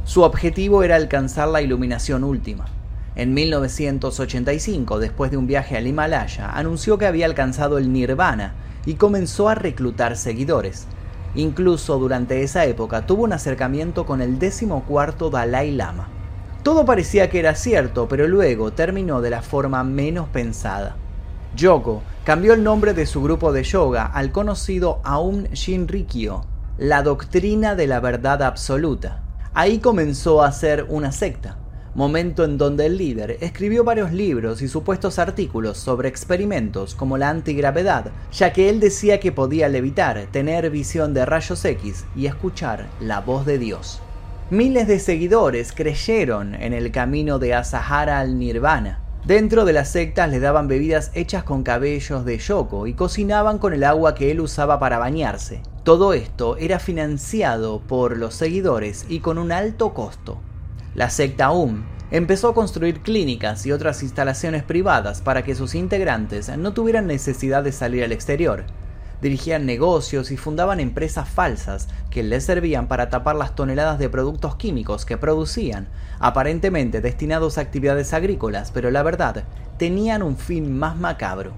Su 0.04 0.22
objetivo 0.22 0.82
era 0.82 0.96
alcanzar 0.96 1.48
la 1.48 1.62
iluminación 1.62 2.24
última. 2.24 2.64
En 3.14 3.34
1985, 3.34 4.98
después 4.98 5.30
de 5.30 5.36
un 5.36 5.46
viaje 5.46 5.76
al 5.76 5.86
Himalaya, 5.86 6.50
anunció 6.50 6.96
que 6.96 7.06
había 7.06 7.26
alcanzado 7.26 7.76
el 7.76 7.92
nirvana 7.92 8.54
y 8.86 8.94
comenzó 8.94 9.48
a 9.48 9.54
reclutar 9.54 10.16
seguidores. 10.16 10.86
Incluso 11.34 11.98
durante 11.98 12.42
esa 12.42 12.64
época 12.66 13.06
tuvo 13.06 13.24
un 13.24 13.32
acercamiento 13.32 14.04
con 14.04 14.20
el 14.20 14.38
decimocuarto 14.38 15.30
Dalai 15.30 15.70
Lama. 15.70 16.08
Todo 16.62 16.84
parecía 16.84 17.30
que 17.30 17.40
era 17.40 17.54
cierto, 17.54 18.06
pero 18.06 18.28
luego 18.28 18.72
terminó 18.72 19.20
de 19.20 19.30
la 19.30 19.42
forma 19.42 19.82
menos 19.82 20.28
pensada. 20.28 20.96
Yoko 21.56 22.02
cambió 22.24 22.54
el 22.54 22.62
nombre 22.62 22.94
de 22.94 23.06
su 23.06 23.22
grupo 23.22 23.52
de 23.52 23.64
yoga 23.64 24.06
al 24.06 24.30
conocido 24.30 25.00
Aum 25.04 25.44
Shinrikyo, 25.52 26.42
la 26.78 27.02
doctrina 27.02 27.74
de 27.74 27.86
la 27.86 28.00
verdad 28.00 28.42
absoluta. 28.42 29.22
Ahí 29.54 29.80
comenzó 29.80 30.42
a 30.42 30.52
ser 30.52 30.86
una 30.88 31.12
secta, 31.12 31.58
momento 31.94 32.44
en 32.44 32.58
donde 32.58 32.86
el 32.86 32.96
líder 32.96 33.36
escribió 33.40 33.84
varios 33.84 34.12
libros 34.12 34.62
y 34.62 34.68
supuestos 34.68 35.18
artículos 35.18 35.78
sobre 35.78 36.08
experimentos 36.08 36.94
como 36.94 37.18
la 37.18 37.28
antigravedad, 37.28 38.12
ya 38.32 38.52
que 38.52 38.70
él 38.70 38.80
decía 38.80 39.20
que 39.20 39.32
podía 39.32 39.68
levitar, 39.68 40.26
tener 40.30 40.70
visión 40.70 41.12
de 41.14 41.26
rayos 41.26 41.64
X 41.64 42.04
y 42.16 42.26
escuchar 42.26 42.86
la 43.00 43.20
voz 43.20 43.44
de 43.44 43.58
Dios. 43.58 44.00
Miles 44.50 44.86
de 44.86 44.98
seguidores 44.98 45.72
creyeron 45.72 46.54
en 46.54 46.72
el 46.72 46.90
camino 46.92 47.38
de 47.38 47.54
Asahara 47.54 48.20
al 48.20 48.38
Nirvana. 48.38 49.00
Dentro 49.24 49.64
de 49.64 49.72
las 49.72 49.90
sectas 49.90 50.28
le 50.30 50.40
daban 50.40 50.66
bebidas 50.68 51.10
hechas 51.14 51.44
con 51.44 51.62
cabellos 51.62 52.24
de 52.24 52.38
Yoko 52.38 52.86
y 52.86 52.94
cocinaban 52.94 53.58
con 53.58 53.72
el 53.72 53.84
agua 53.84 54.14
que 54.14 54.30
él 54.30 54.40
usaba 54.40 54.80
para 54.80 54.98
bañarse. 54.98 55.62
Todo 55.84 56.12
esto 56.12 56.56
era 56.56 56.80
financiado 56.80 57.80
por 57.80 58.16
los 58.16 58.34
seguidores 58.34 59.06
y 59.08 59.20
con 59.20 59.38
un 59.38 59.52
alto 59.52 59.94
costo. 59.94 60.40
La 60.94 61.08
secta 61.08 61.52
UM 61.52 61.84
empezó 62.10 62.50
a 62.50 62.54
construir 62.54 63.00
clínicas 63.00 63.64
y 63.64 63.72
otras 63.72 64.02
instalaciones 64.02 64.62
privadas 64.62 65.22
para 65.22 65.42
que 65.42 65.54
sus 65.54 65.74
integrantes 65.74 66.54
no 66.58 66.74
tuvieran 66.74 67.06
necesidad 67.06 67.64
de 67.64 67.72
salir 67.72 68.04
al 68.04 68.12
exterior. 68.12 68.64
Dirigían 69.22 69.64
negocios 69.64 70.30
y 70.30 70.36
fundaban 70.36 70.80
empresas 70.80 71.30
falsas 71.30 71.88
que 72.10 72.22
les 72.22 72.44
servían 72.44 72.88
para 72.88 73.08
tapar 73.08 73.36
las 73.36 73.54
toneladas 73.54 73.98
de 73.98 74.10
productos 74.10 74.56
químicos 74.56 75.06
que 75.06 75.16
producían, 75.16 75.88
aparentemente 76.18 77.00
destinados 77.00 77.56
a 77.56 77.62
actividades 77.62 78.12
agrícolas, 78.12 78.70
pero 78.70 78.90
la 78.90 79.02
verdad, 79.02 79.44
tenían 79.78 80.22
un 80.22 80.36
fin 80.36 80.78
más 80.78 80.98
macabro. 80.98 81.54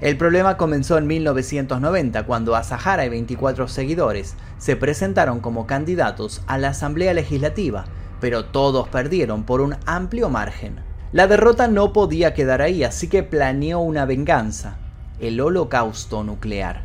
El 0.00 0.16
problema 0.16 0.56
comenzó 0.56 0.96
en 0.96 1.06
1990 1.06 2.24
cuando 2.24 2.56
Asahara 2.56 3.04
y 3.04 3.10
24 3.10 3.68
seguidores 3.68 4.36
se 4.56 4.74
presentaron 4.74 5.40
como 5.40 5.66
candidatos 5.66 6.40
a 6.46 6.56
la 6.56 6.68
Asamblea 6.68 7.12
Legislativa 7.12 7.84
pero 8.20 8.46
todos 8.46 8.88
perdieron 8.88 9.44
por 9.44 9.60
un 9.60 9.76
amplio 9.86 10.28
margen. 10.28 10.80
La 11.12 11.26
derrota 11.26 11.68
no 11.68 11.92
podía 11.92 12.34
quedar 12.34 12.60
ahí, 12.60 12.84
así 12.84 13.08
que 13.08 13.22
planeó 13.22 13.80
una 13.80 14.04
venganza, 14.04 14.76
el 15.20 15.40
holocausto 15.40 16.22
nuclear. 16.22 16.82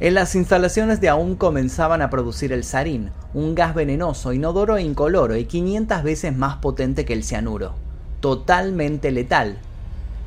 En 0.00 0.14
las 0.14 0.34
instalaciones 0.34 1.00
de 1.00 1.08
aún 1.08 1.36
comenzaban 1.36 2.02
a 2.02 2.10
producir 2.10 2.52
el 2.52 2.64
sarín, 2.64 3.10
un 3.32 3.54
gas 3.54 3.74
venenoso, 3.74 4.32
inodoro 4.32 4.76
e 4.76 4.82
incoloro 4.82 5.36
y 5.36 5.44
500 5.44 6.02
veces 6.02 6.36
más 6.36 6.56
potente 6.56 7.04
que 7.04 7.12
el 7.14 7.24
cianuro. 7.24 7.74
Totalmente 8.20 9.10
letal. 9.10 9.58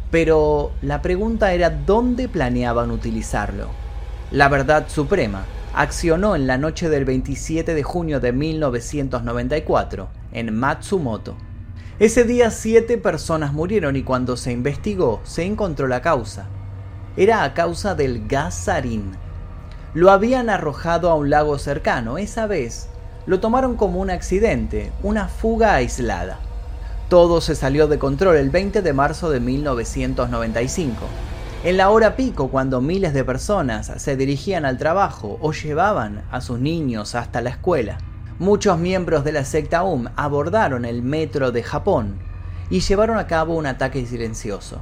Pero 0.09 0.71
la 0.81 1.01
pregunta 1.01 1.53
era 1.53 1.69
dónde 1.69 2.29
planeaban 2.29 2.91
utilizarlo. 2.91 3.67
La 4.31 4.47
verdad 4.49 4.85
suprema 4.87 5.45
accionó 5.73 6.35
en 6.35 6.47
la 6.47 6.57
noche 6.57 6.89
del 6.89 7.05
27 7.05 7.75
de 7.75 7.83
junio 7.83 8.19
de 8.19 8.31
1994 8.31 10.16
en 10.31 10.55
Matsumoto. 10.55 11.35
Ese 11.99 12.23
día 12.23 12.51
siete 12.51 12.97
personas 12.97 13.53
murieron 13.53 13.95
y 13.95 14.03
cuando 14.03 14.37
se 14.37 14.51
investigó 14.51 15.19
se 15.23 15.45
encontró 15.45 15.87
la 15.87 16.01
causa. 16.01 16.47
Era 17.15 17.43
a 17.43 17.53
causa 17.53 17.95
del 17.95 18.27
gas 18.27 18.53
sarín. 18.53 19.13
Lo 19.95 20.11
habían 20.11 20.49
arrojado 20.49 21.09
a 21.09 21.15
un 21.15 21.31
lago 21.31 21.57
cercano. 21.57 22.19
Esa 22.19 22.45
vez 22.45 22.89
lo 23.25 23.39
tomaron 23.39 23.75
como 23.75 23.99
un 23.99 24.11
accidente, 24.11 24.91
una 25.01 25.27
fuga 25.27 25.73
aislada. 25.73 26.39
Todo 27.09 27.41
se 27.41 27.55
salió 27.55 27.87
de 27.87 27.97
control 27.97 28.35
el 28.35 28.51
20 28.51 28.81
de 28.81 28.93
marzo 28.93 29.29
de 29.29 29.39
1995. 29.39 31.05
En 31.63 31.77
la 31.77 31.89
hora 31.89 32.15
pico, 32.15 32.49
cuando 32.49 32.79
miles 32.79 33.13
de 33.13 33.23
personas 33.23 33.91
se 33.97 34.15
dirigían 34.15 34.65
al 34.65 34.77
trabajo 34.77 35.39
o 35.41 35.51
llevaban 35.51 36.23
a 36.31 36.41
sus 36.41 36.59
niños 36.59 37.15
hasta 37.15 37.41
la 37.41 37.49
escuela, 37.49 37.97
muchos 38.39 38.77
miembros 38.77 39.23
de 39.23 39.31
la 39.31 39.45
secta 39.45 39.83
UM 39.83 40.07
abordaron 40.15 40.85
el 40.85 41.01
metro 41.01 41.51
de 41.51 41.63
Japón 41.63 42.19
y 42.69 42.81
llevaron 42.81 43.17
a 43.17 43.27
cabo 43.27 43.55
un 43.55 43.65
ataque 43.65 44.05
silencioso. 44.05 44.81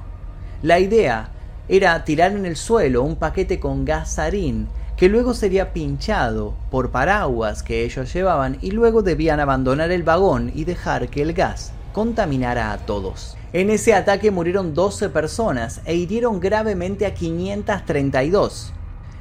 La 0.61 0.79
idea 0.79 1.29
era 1.67 2.03
tirar 2.03 2.31
en 2.31 2.45
el 2.45 2.55
suelo 2.55 3.03
un 3.03 3.15
paquete 3.15 3.59
con 3.59 3.85
gas 3.85 4.13
sarín 4.13 4.67
que 4.97 5.09
luego 5.09 5.33
sería 5.33 5.73
pinchado 5.73 6.53
por 6.71 6.91
paraguas 6.91 7.63
que 7.63 7.83
ellos 7.83 8.13
llevaban 8.13 8.57
y 8.61 8.71
luego 8.71 9.01
debían 9.01 9.39
abandonar 9.39 9.91
el 9.91 10.03
vagón 10.03 10.51
y 10.53 10.63
dejar 10.63 11.09
que 11.09 11.21
el 11.21 11.33
gas 11.33 11.73
contaminara 11.91 12.71
a 12.71 12.77
todos. 12.77 13.37
En 13.51 13.69
ese 13.69 13.93
ataque 13.93 14.31
murieron 14.31 14.73
12 14.73 15.09
personas 15.09 15.81
e 15.85 15.95
hirieron 15.95 16.39
gravemente 16.39 17.05
a 17.05 17.13
532. 17.13 18.73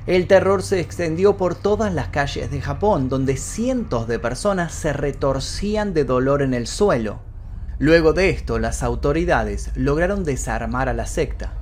El 0.06 0.26
terror 0.26 0.62
se 0.62 0.80
extendió 0.80 1.38
por 1.38 1.54
todas 1.54 1.94
las 1.94 2.08
calles 2.08 2.50
de 2.50 2.60
Japón, 2.60 3.08
donde 3.08 3.38
cientos 3.38 4.06
de 4.06 4.18
personas 4.18 4.74
se 4.74 4.92
retorcían 4.92 5.94
de 5.94 6.04
dolor 6.04 6.42
en 6.42 6.52
el 6.52 6.66
suelo. 6.66 7.20
Luego 7.78 8.12
de 8.12 8.28
esto, 8.28 8.58
las 8.58 8.82
autoridades 8.82 9.70
lograron 9.76 10.22
desarmar 10.22 10.90
a 10.90 10.92
la 10.92 11.06
secta. 11.06 11.54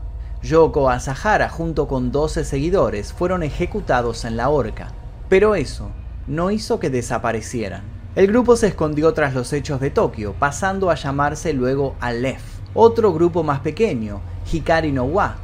Yoko 0.42 0.90
Asahara 0.90 1.48
junto 1.48 1.86
con 1.86 2.10
12 2.10 2.44
seguidores 2.44 3.12
fueron 3.12 3.44
ejecutados 3.44 4.24
en 4.24 4.36
la 4.36 4.48
horca, 4.48 4.88
pero 5.28 5.54
eso 5.54 5.92
no 6.26 6.50
hizo 6.50 6.80
que 6.80 6.90
desaparecieran. 6.90 7.82
El 8.16 8.26
grupo 8.26 8.56
se 8.56 8.66
escondió 8.66 9.14
tras 9.14 9.34
los 9.34 9.52
hechos 9.52 9.80
de 9.80 9.90
Tokio, 9.90 10.34
pasando 10.36 10.90
a 10.90 10.96
llamarse 10.96 11.52
luego 11.52 11.94
Aleph. 12.00 12.42
Otro 12.74 13.12
grupo 13.12 13.44
más 13.44 13.60
pequeño, 13.60 14.20
Hikari 14.50 14.90
no 14.90 15.04
Wa, 15.04 15.36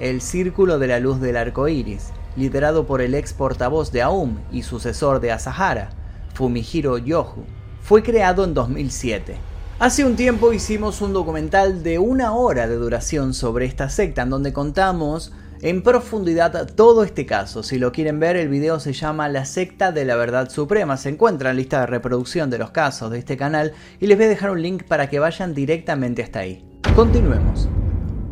el 0.00 0.20
Círculo 0.20 0.80
de 0.80 0.88
la 0.88 0.98
Luz 0.98 1.20
del 1.20 1.36
Arco 1.36 1.68
Iris, 1.68 2.12
liderado 2.36 2.86
por 2.86 3.00
el 3.00 3.14
ex 3.14 3.32
portavoz 3.32 3.92
de 3.92 4.02
Aum 4.02 4.38
y 4.50 4.62
sucesor 4.62 5.20
de 5.20 5.32
Asahara, 5.32 5.90
Fumihiro 6.34 6.98
Yohu, 6.98 7.44
fue 7.82 8.02
creado 8.02 8.44
en 8.44 8.54
2007. 8.54 9.36
Hace 9.78 10.04
un 10.04 10.14
tiempo 10.14 10.52
hicimos 10.52 11.00
un 11.00 11.12
documental 11.12 11.82
de 11.82 11.98
una 11.98 12.34
hora 12.34 12.68
de 12.68 12.76
duración 12.76 13.34
sobre 13.34 13.66
esta 13.66 13.88
secta 13.88 14.22
en 14.22 14.30
donde 14.30 14.52
contamos 14.52 15.32
en 15.60 15.82
profundidad 15.82 16.74
todo 16.74 17.04
este 17.04 17.24
caso. 17.24 17.62
Si 17.62 17.78
lo 17.78 17.92
quieren 17.92 18.20
ver, 18.20 18.36
el 18.36 18.48
video 18.48 18.80
se 18.80 18.92
llama 18.92 19.28
La 19.28 19.44
secta 19.44 19.92
de 19.92 20.04
la 20.04 20.16
verdad 20.16 20.50
suprema. 20.50 20.96
Se 20.96 21.08
encuentra 21.08 21.50
en 21.50 21.56
la 21.56 21.60
lista 21.60 21.80
de 21.80 21.86
reproducción 21.86 22.50
de 22.50 22.58
los 22.58 22.70
casos 22.70 23.10
de 23.10 23.18
este 23.18 23.36
canal 23.36 23.72
y 23.98 24.06
les 24.06 24.16
voy 24.16 24.26
a 24.26 24.30
dejar 24.30 24.50
un 24.50 24.62
link 24.62 24.84
para 24.84 25.08
que 25.08 25.18
vayan 25.18 25.54
directamente 25.54 26.22
hasta 26.22 26.40
ahí. 26.40 26.64
Continuemos. 26.94 27.68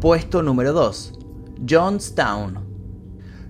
Puesto 0.00 0.42
número 0.42 0.72
2. 0.72 1.18
Johnstown. 1.68 2.69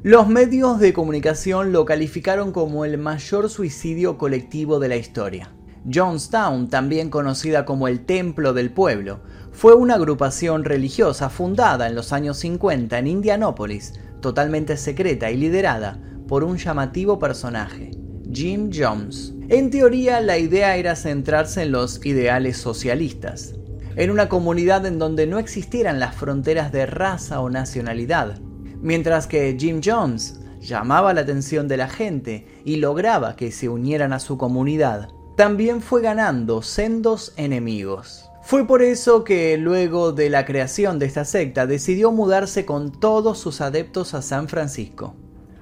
Los 0.02 0.28
medios 0.28 0.78
de 0.78 0.94
comunicación 0.94 1.72
lo 1.72 1.84
calificaron 1.84 2.52
como 2.52 2.86
el 2.86 2.96
mayor 2.96 3.50
suicidio 3.50 4.16
colectivo 4.16 4.78
de 4.78 4.88
la 4.88 4.96
historia. 4.96 5.52
Johnstown, 5.92 6.70
también 6.70 7.10
conocida 7.10 7.66
como 7.66 7.86
el 7.86 8.06
Templo 8.06 8.54
del 8.54 8.70
Pueblo, 8.72 9.20
fue 9.52 9.74
una 9.74 9.96
agrupación 9.96 10.64
religiosa 10.64 11.28
fundada 11.28 11.86
en 11.86 11.94
los 11.94 12.14
años 12.14 12.38
50 12.38 12.98
en 12.98 13.08
Indianápolis, 13.08 13.92
totalmente 14.22 14.78
secreta 14.78 15.30
y 15.30 15.36
liderada 15.36 16.00
por 16.26 16.44
un 16.44 16.56
llamativo 16.56 17.18
personaje, 17.18 17.90
Jim 18.32 18.70
Jones. 18.72 19.34
En 19.50 19.68
teoría, 19.68 20.22
la 20.22 20.38
idea 20.38 20.76
era 20.76 20.96
centrarse 20.96 21.64
en 21.64 21.72
los 21.72 22.06
ideales 22.06 22.56
socialistas, 22.56 23.54
en 23.96 24.10
una 24.10 24.30
comunidad 24.30 24.86
en 24.86 24.98
donde 24.98 25.26
no 25.26 25.38
existieran 25.38 26.00
las 26.00 26.14
fronteras 26.14 26.72
de 26.72 26.86
raza 26.86 27.40
o 27.40 27.50
nacionalidad, 27.50 28.40
Mientras 28.82 29.26
que 29.26 29.56
Jim 29.58 29.82
Jones 29.84 30.40
llamaba 30.58 31.12
la 31.12 31.20
atención 31.20 31.68
de 31.68 31.76
la 31.76 31.88
gente 31.88 32.46
y 32.64 32.76
lograba 32.76 33.36
que 33.36 33.52
se 33.52 33.68
unieran 33.68 34.14
a 34.14 34.20
su 34.20 34.38
comunidad, 34.38 35.10
también 35.36 35.82
fue 35.82 36.00
ganando 36.00 36.62
sendos 36.62 37.34
enemigos. 37.36 38.30
Fue 38.42 38.66
por 38.66 38.82
eso 38.82 39.22
que 39.22 39.58
luego 39.58 40.12
de 40.12 40.30
la 40.30 40.46
creación 40.46 40.98
de 40.98 41.06
esta 41.06 41.26
secta 41.26 41.66
decidió 41.66 42.10
mudarse 42.10 42.64
con 42.64 42.90
todos 42.90 43.38
sus 43.38 43.60
adeptos 43.60 44.14
a 44.14 44.22
San 44.22 44.48
Francisco. 44.48 45.14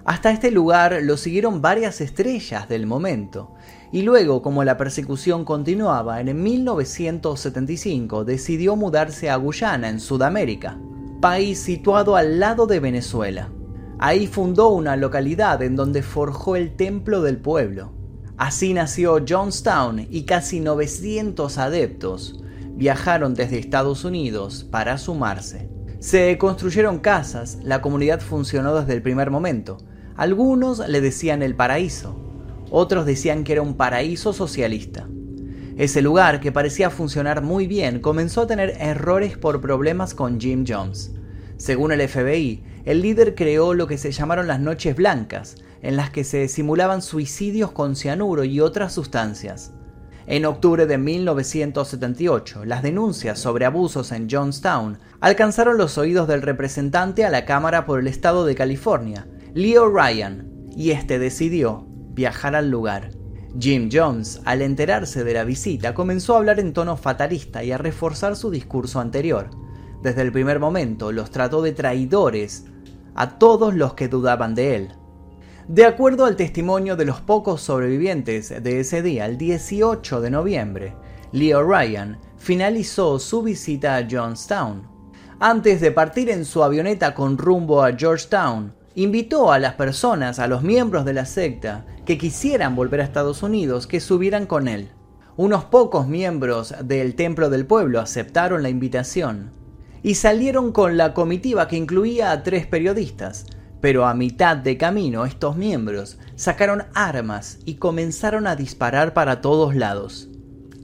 Hasta 0.05 0.31
este 0.31 0.53
lugar 0.53 1.01
lo 1.03 1.17
siguieron 1.17 1.61
varias 1.61 2.01
estrellas 2.01 2.69
del 2.69 2.87
momento, 2.87 3.53
y 3.91 4.03
luego 4.03 4.43
como 4.43 4.63
la 4.63 4.77
persecución 4.77 5.45
continuaba, 5.45 6.21
en 6.21 6.41
1975 6.41 8.25
decidió 8.25 8.77
mudarse 8.77 9.29
a 9.29 9.37
Guyana, 9.37 9.89
en 9.89 9.99
Sudamérica 9.99 10.79
país 11.21 11.59
situado 11.59 12.17
al 12.17 12.39
lado 12.39 12.67
de 12.67 12.81
Venezuela. 12.81 13.51
Ahí 13.99 14.27
fundó 14.27 14.69
una 14.69 14.97
localidad 14.97 15.63
en 15.63 15.75
donde 15.75 16.03
forjó 16.03 16.57
el 16.57 16.77
templo 16.77 17.23
del 17.23 17.39
pueblo. 17.39 17.93
Así 18.37 18.73
nació 18.73 19.25
Johnstown 19.29 20.07
y 20.09 20.23
casi 20.23 20.61
900 20.61 21.59
adeptos 21.59 22.43
viajaron 22.77 23.35
desde 23.35 23.59
Estados 23.59 24.05
Unidos 24.05 24.65
para 24.71 24.99
sumarse. 24.99 25.69
Se 25.99 26.39
construyeron 26.39 27.01
casas, 27.01 27.59
la 27.65 27.83
comunidad 27.83 28.21
funcionó 28.21 28.77
desde 28.77 28.95
el 28.95 29.03
primer 29.03 29.33
momento. 29.33 29.79
Algunos 30.17 30.87
le 30.89 31.01
decían 31.01 31.43
el 31.43 31.57
paraíso, 31.57 32.17
otros 32.71 33.05
decían 33.05 33.43
que 33.43 33.55
era 33.55 33.63
un 33.63 33.77
paraíso 33.77 34.33
socialista. 34.33 35.09
Ese 35.79 36.03
lugar, 36.03 36.41
que 36.41 36.51
parecía 36.51 36.91
funcionar 36.91 37.41
muy 37.41 37.69
bien, 37.69 38.01
comenzó 38.01 38.43
a 38.43 38.47
tener 38.49 38.75
errores 38.81 39.39
por 39.39 39.61
problemas 39.61 40.13
con 40.13 40.41
Jim 40.41 40.65
Jones. 40.67 41.13
Según 41.57 41.93
el 41.93 42.09
FBI, 42.09 42.65
el 42.85 43.01
líder 43.01 43.37
creó 43.37 43.75
lo 43.75 43.87
que 43.87 43.97
se 43.97 44.11
llamaron 44.11 44.49
las 44.49 44.59
noches 44.59 44.97
blancas, 44.97 45.55
en 45.81 45.97
las 45.97 46.11
que 46.11 46.25
se 46.25 46.49
simulaban 46.49 47.01
suicidios 47.01 47.71
con 47.71 47.95
cianuro 47.95 48.43
y 48.43 48.59
otras 48.59 48.93
sustancias. 48.93 49.73
En 50.27 50.47
octubre 50.47 50.85
de 50.87 50.99
1978, 50.99 52.65
las 52.65 52.83
denuncias 52.83 53.39
sobre 53.39 53.65
abusos 53.65 54.11
en 54.11 54.29
Johnstown 54.29 54.99
alcanzaron 55.21 55.79
los 55.79 55.97
oídos 55.97 56.27
del 56.27 56.43
representante 56.43 57.25
a 57.25 57.31
la 57.31 57.45
Cámara 57.45 57.87
por 57.87 58.01
el 58.01 58.09
Estado 58.09 58.45
de 58.45 58.57
California, 58.57 59.29
Leo 59.55 59.89
Ryan, 59.89 60.51
y 60.75 60.91
este 60.91 61.21
decidió 61.21 61.87
viajar 62.15 62.57
al 62.57 62.69
lugar. 62.69 63.18
Jim 63.59 63.89
Jones, 63.91 64.41
al 64.45 64.63
enterarse 64.63 65.25
de 65.25 65.35
la 65.35 65.45
visita, 65.45 65.95
comenzó 65.95 66.35
a 66.35 66.39
hablar 66.39 66.61
en 66.61 66.73
tono 66.73 66.97
fatalista 66.97 67.65
y 67.65 67.73
a 67.73 67.79
reforzar 67.79 68.37
su 68.37 68.51
discurso 68.51 69.01
anterior. 69.01 69.51
Desde 70.03 70.23
el 70.23 70.33
primer 70.33 70.61
momento 70.61 71.13
los 71.13 71.31
trató 71.31 71.63
de 71.63 71.73
traidores 71.73 72.67
a 73.15 73.39
todos 73.39 73.75
los 73.75 73.95
que 73.95 74.09
dudaban 74.09 74.55
de 74.55 74.77
él. 74.77 74.93
De 75.67 75.85
acuerdo 75.85 76.25
al 76.25 76.37
testimonio 76.37 76.97
de 76.97 77.05
los 77.05 77.21
pocos 77.21 77.61
sobrevivientes 77.63 78.63
de 78.63 78.81
ese 78.81 79.03
día, 79.03 79.27
el 79.27 79.37
18 79.37 80.21
de 80.21 80.31
noviembre, 80.31 80.95
Leo 81.33 81.63
Ryan 81.63 82.19
finalizó 82.37 83.19
su 83.19 83.43
visita 83.43 83.97
a 83.97 84.07
Johnstown. 84.09 84.87
Antes 85.41 85.81
de 85.81 85.93
partir 85.93 86.31
en 86.31 86.45
su 86.45 86.63
avioneta 86.63 87.15
con 87.15 87.37
rumbo 87.37 87.83
a 87.83 87.93
Georgetown, 87.93 88.75
invitó 88.99 89.53
a 89.53 89.61
las 89.61 89.75
personas, 89.75 90.41
a 90.41 90.49
los 90.49 90.65
miembros 90.65 91.05
de 91.05 91.13
la 91.13 91.25
secta, 91.25 91.87
que 92.05 92.19
quisieran 92.19 92.75
volver 92.75 93.01
a 93.01 93.05
Estados 93.05 93.45
Unidos, 93.45 93.87
que 93.87 94.01
subieran 94.01 94.45
con 94.45 94.67
él. 94.67 94.89
Unos 95.37 95.65
pocos 95.67 96.09
miembros 96.09 96.75
del 96.83 97.15
Templo 97.15 97.49
del 97.49 97.65
Pueblo 97.65 98.01
aceptaron 98.01 98.65
la 98.65 98.71
invitación 98.71 99.53
y 100.03 100.17
salieron 100.17 100.73
con 100.73 100.97
la 100.97 101.15
comitiva 101.15 101.69
que 101.69 101.77
incluía 101.77 102.33
a 102.33 102.43
tres 102.43 102.67
periodistas, 102.67 103.47
pero 103.81 104.05
a 104.05 104.15
mitad 104.15 104.57
de 104.57 104.77
camino 104.77 105.27
estos 105.27 105.57
miembros 105.57 106.19
sacaron 106.35 106.83
armas 106.93 107.61
y 107.65 107.75
comenzaron 107.75 108.49
a 108.49 108.57
disparar 108.57 109.15
para 109.15 109.41
todos 109.41 109.77
lados. 109.77 110.29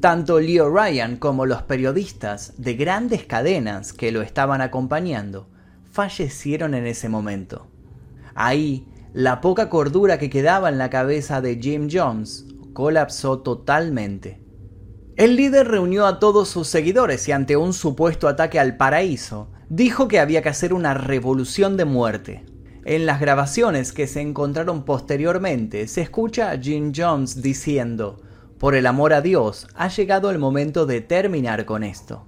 Tanto 0.00 0.38
Leo 0.38 0.70
Ryan 0.70 1.16
como 1.16 1.46
los 1.46 1.62
periodistas 1.62 2.52
de 2.58 2.74
grandes 2.74 3.24
cadenas 3.24 3.92
que 3.92 4.12
lo 4.12 4.22
estaban 4.22 4.60
acompañando 4.60 5.48
fallecieron 5.90 6.74
en 6.74 6.86
ese 6.86 7.08
momento. 7.08 7.73
Ahí, 8.34 8.86
la 9.12 9.40
poca 9.40 9.70
cordura 9.70 10.18
que 10.18 10.28
quedaba 10.28 10.68
en 10.68 10.76
la 10.76 10.90
cabeza 10.90 11.40
de 11.40 11.56
Jim 11.56 11.88
Jones 11.90 12.46
colapsó 12.72 13.38
totalmente. 13.38 14.42
El 15.16 15.36
líder 15.36 15.68
reunió 15.68 16.06
a 16.06 16.18
todos 16.18 16.48
sus 16.48 16.66
seguidores 16.66 17.28
y 17.28 17.32
ante 17.32 17.56
un 17.56 17.72
supuesto 17.72 18.26
ataque 18.26 18.58
al 18.58 18.76
paraíso, 18.76 19.52
dijo 19.68 20.08
que 20.08 20.18
había 20.18 20.42
que 20.42 20.48
hacer 20.48 20.74
una 20.74 20.94
revolución 20.94 21.76
de 21.76 21.84
muerte. 21.84 22.44
En 22.84 23.06
las 23.06 23.20
grabaciones 23.20 23.92
que 23.92 24.08
se 24.08 24.20
encontraron 24.20 24.84
posteriormente 24.84 25.86
se 25.86 26.00
escucha 26.00 26.50
a 26.50 26.58
Jim 26.58 26.92
Jones 26.94 27.40
diciendo, 27.40 28.20
por 28.58 28.74
el 28.74 28.86
amor 28.86 29.12
a 29.12 29.20
Dios, 29.20 29.68
ha 29.76 29.86
llegado 29.86 30.32
el 30.32 30.38
momento 30.40 30.86
de 30.86 31.00
terminar 31.00 31.64
con 31.66 31.84
esto. 31.84 32.26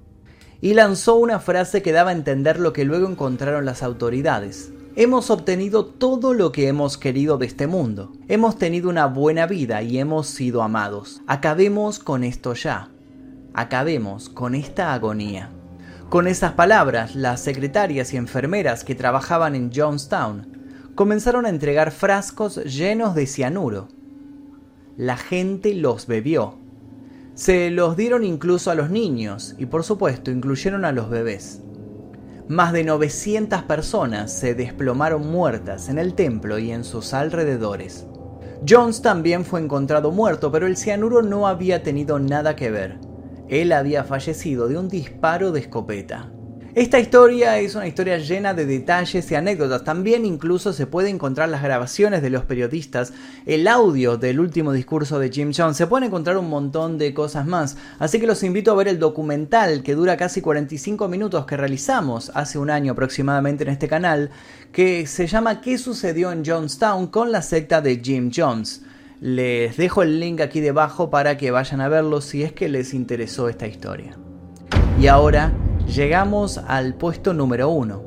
Y 0.61 0.75
lanzó 0.75 1.17
una 1.17 1.41
frase 1.41 1.83
que 1.83 1.91
daba 1.91 2.11
a 2.11 2.15
entender 2.15 2.61
lo 2.61 2.73
que 2.73 2.85
luego 2.85 3.09
encontraron 3.09 3.65
las 3.65 3.83
autoridades 3.83 4.71
hemos 4.97 5.31
obtenido 5.31 5.85
todo 5.85 6.33
lo 6.33 6.53
que 6.53 6.69
hemos 6.69 6.97
querido 6.97 7.37
de 7.37 7.45
este 7.47 7.67
mundo. 7.67 8.13
Hemos 8.29 8.57
tenido 8.57 8.89
una 8.89 9.07
buena 9.07 9.47
vida 9.47 9.83
y 9.83 9.99
hemos 9.99 10.27
sido 10.27 10.63
amados. 10.63 11.21
Acabemos 11.27 11.99
con 11.99 12.25
esto 12.25 12.55
ya. 12.55 12.89
Acabemos 13.53 14.31
con 14.31 14.55
esta 14.55 14.95
agonía. 14.95 15.51
Con 16.09 16.27
esas 16.27 16.53
palabras, 16.53 17.15
las 17.15 17.43
secretarias 17.43 18.15
y 18.15 18.17
enfermeras 18.17 18.85
que 18.85 18.95
trabajaban 18.95 19.55
en 19.55 19.71
Jonestown 19.71 20.93
comenzaron 20.95 21.45
a 21.45 21.51
entregar 21.51 21.91
frascos 21.91 22.57
llenos 22.65 23.15
de 23.15 23.27
cianuro. 23.27 23.89
La 24.97 25.19
gente 25.19 25.75
los 25.75 26.07
bebió. 26.07 26.59
Se 27.35 27.69
los 27.69 27.99
dieron 27.99 28.25
incluso 28.25 28.71
a 28.71 28.75
los 28.75 28.89
niños 28.89 29.57
y 29.59 29.67
por 29.67 29.85
supuesto 29.85 30.31
incluyeron 30.31 30.87
a 30.87 30.93
los 30.93 31.11
bebés. 31.11 31.61
Más 32.49 32.73
de 32.73 32.85
900 32.85 33.65
personas 33.65 34.33
se 34.33 34.55
desplomaron 34.55 35.27
muertas 35.27 35.89
en 35.89 35.99
el 35.99 36.15
templo 36.15 36.59
y 36.61 36.71
en 36.71 36.85
sus 36.85 37.13
alrededores. 37.13 38.07
Jones 38.67 39.03
también 39.03 39.45
fue 39.45 39.61
encontrado 39.61 40.13
muerto, 40.13 40.53
pero 40.53 40.69
el 40.69 40.77
cianuro 40.77 41.23
no 41.23 41.49
había 41.49 41.83
tenido 41.83 42.21
nada 42.21 42.55
que 42.55 42.71
ver. 42.71 43.01
Él 43.49 43.73
había 43.73 44.05
fallecido 44.05 44.69
de 44.69 44.79
un 44.79 44.89
disparo 44.89 45.51
de 45.51 45.61
escopeta. 45.61 46.31
Esta 46.77 47.01
historia 47.01 47.59
es 47.59 47.75
una 47.75 47.87
historia 47.87 48.19
llena 48.19 48.53
de 48.53 48.67
detalles 48.67 49.31
y 49.31 49.35
anécdotas. 49.35 49.83
También 49.83 50.27
incluso 50.27 50.75
se 50.75 50.87
puede 50.87 51.09
encontrar 51.09 51.49
las 51.49 51.63
grabaciones 51.63 52.21
de 52.21 52.29
los 52.29 52.45
periodistas, 52.45 53.15
el 53.47 53.67
audio 53.67 54.19
del 54.19 54.41
último 54.41 54.75
discurso 54.75 55.19
de 55.19 55.31
Jim 55.31 55.53
Jones. 55.57 55.79
Se 55.79 55.87
pueden 55.87 56.09
encontrar 56.09 56.37
un 56.37 56.51
montón 56.51 56.99
de 56.99 57.15
cosas 57.15 57.47
más. 57.47 57.79
Así 57.99 58.21
que 58.21 58.27
los 58.27 58.43
invito 58.43 58.73
a 58.73 58.75
ver 58.75 58.89
el 58.89 58.99
documental 58.99 59.83
que 59.83 59.95
dura 59.95 60.19
casi 60.19 60.43
45 60.43 61.09
minutos 61.09 61.47
que 61.47 61.57
realizamos 61.57 62.31
hace 62.35 62.59
un 62.59 62.69
año 62.69 62.93
aproximadamente 62.93 63.65
en 63.65 63.71
este 63.71 63.89
canal, 63.89 64.29
que 64.71 65.07
se 65.07 65.27
llama 65.27 65.63
¿Qué 65.63 65.79
sucedió 65.79 66.31
en 66.31 66.45
Jonestown 66.45 67.07
con 67.07 67.33
la 67.33 67.41
secta 67.41 67.81
de 67.81 68.03
Jim 68.05 68.31
Jones? 68.31 68.83
Les 69.23 69.79
dejo 69.79 70.03
el 70.03 70.21
link 70.21 70.43
aquí 70.43 70.61
debajo 70.61 71.09
para 71.09 71.39
que 71.39 71.51
vayan 71.51 71.81
a 71.81 71.89
verlo 71.89 72.21
si 72.21 72.43
es 72.43 72.53
que 72.53 72.69
les 72.69 72.93
interesó 72.93 73.49
esta 73.49 73.67
historia. 73.67 74.19
Y 75.01 75.07
ahora 75.07 75.55
Llegamos 75.87 76.59
al 76.59 76.95
puesto 76.95 77.33
número 77.33 77.71
1, 77.71 78.03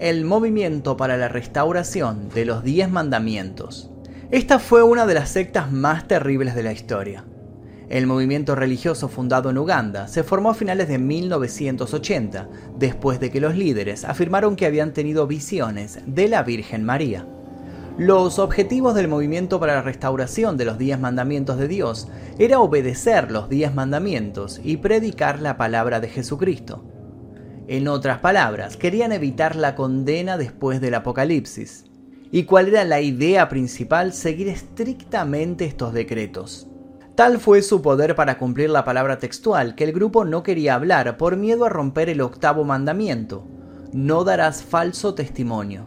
el 0.00 0.26
movimiento 0.26 0.98
para 0.98 1.16
la 1.16 1.28
restauración 1.28 2.28
de 2.28 2.44
los 2.44 2.62
diez 2.62 2.90
mandamientos. 2.90 3.90
Esta 4.30 4.58
fue 4.58 4.82
una 4.82 5.06
de 5.06 5.14
las 5.14 5.30
sectas 5.30 5.72
más 5.72 6.06
terribles 6.06 6.54
de 6.54 6.62
la 6.62 6.72
historia. 6.72 7.24
El 7.88 8.06
movimiento 8.06 8.54
religioso 8.54 9.08
fundado 9.08 9.48
en 9.48 9.56
Uganda 9.56 10.08
se 10.08 10.24
formó 10.24 10.50
a 10.50 10.54
finales 10.54 10.88
de 10.88 10.98
1980, 10.98 12.48
después 12.78 13.18
de 13.18 13.30
que 13.30 13.40
los 13.40 13.56
líderes 13.56 14.04
afirmaron 14.04 14.54
que 14.54 14.66
habían 14.66 14.92
tenido 14.92 15.26
visiones 15.26 16.00
de 16.06 16.28
la 16.28 16.42
Virgen 16.42 16.84
María. 16.84 17.26
Los 17.96 18.38
objetivos 18.38 18.94
del 18.94 19.08
movimiento 19.08 19.58
para 19.58 19.74
la 19.74 19.82
restauración 19.82 20.58
de 20.58 20.66
los 20.66 20.76
diez 20.76 21.00
mandamientos 21.00 21.56
de 21.56 21.66
Dios 21.66 22.08
era 22.38 22.60
obedecer 22.60 23.30
los 23.30 23.48
diez 23.48 23.74
mandamientos 23.74 24.60
y 24.62 24.76
predicar 24.76 25.40
la 25.40 25.56
palabra 25.56 25.98
de 25.98 26.08
Jesucristo. 26.08 26.84
En 27.68 27.88
otras 27.88 28.20
palabras, 28.20 28.76
querían 28.76 29.10
evitar 29.10 29.56
la 29.56 29.74
condena 29.74 30.38
después 30.38 30.80
del 30.80 30.94
apocalipsis. 30.94 31.84
¿Y 32.30 32.44
cuál 32.44 32.68
era 32.68 32.84
la 32.84 33.00
idea 33.00 33.48
principal? 33.48 34.12
Seguir 34.12 34.48
estrictamente 34.48 35.64
estos 35.64 35.92
decretos. 35.92 36.68
Tal 37.16 37.40
fue 37.40 37.62
su 37.62 37.82
poder 37.82 38.14
para 38.14 38.38
cumplir 38.38 38.70
la 38.70 38.84
palabra 38.84 39.18
textual 39.18 39.74
que 39.74 39.82
el 39.82 39.92
grupo 39.92 40.24
no 40.24 40.44
quería 40.44 40.74
hablar 40.74 41.16
por 41.16 41.36
miedo 41.36 41.64
a 41.64 41.68
romper 41.68 42.08
el 42.08 42.20
octavo 42.20 42.62
mandamiento. 42.62 43.44
No 43.92 44.22
darás 44.22 44.62
falso 44.62 45.14
testimonio. 45.14 45.86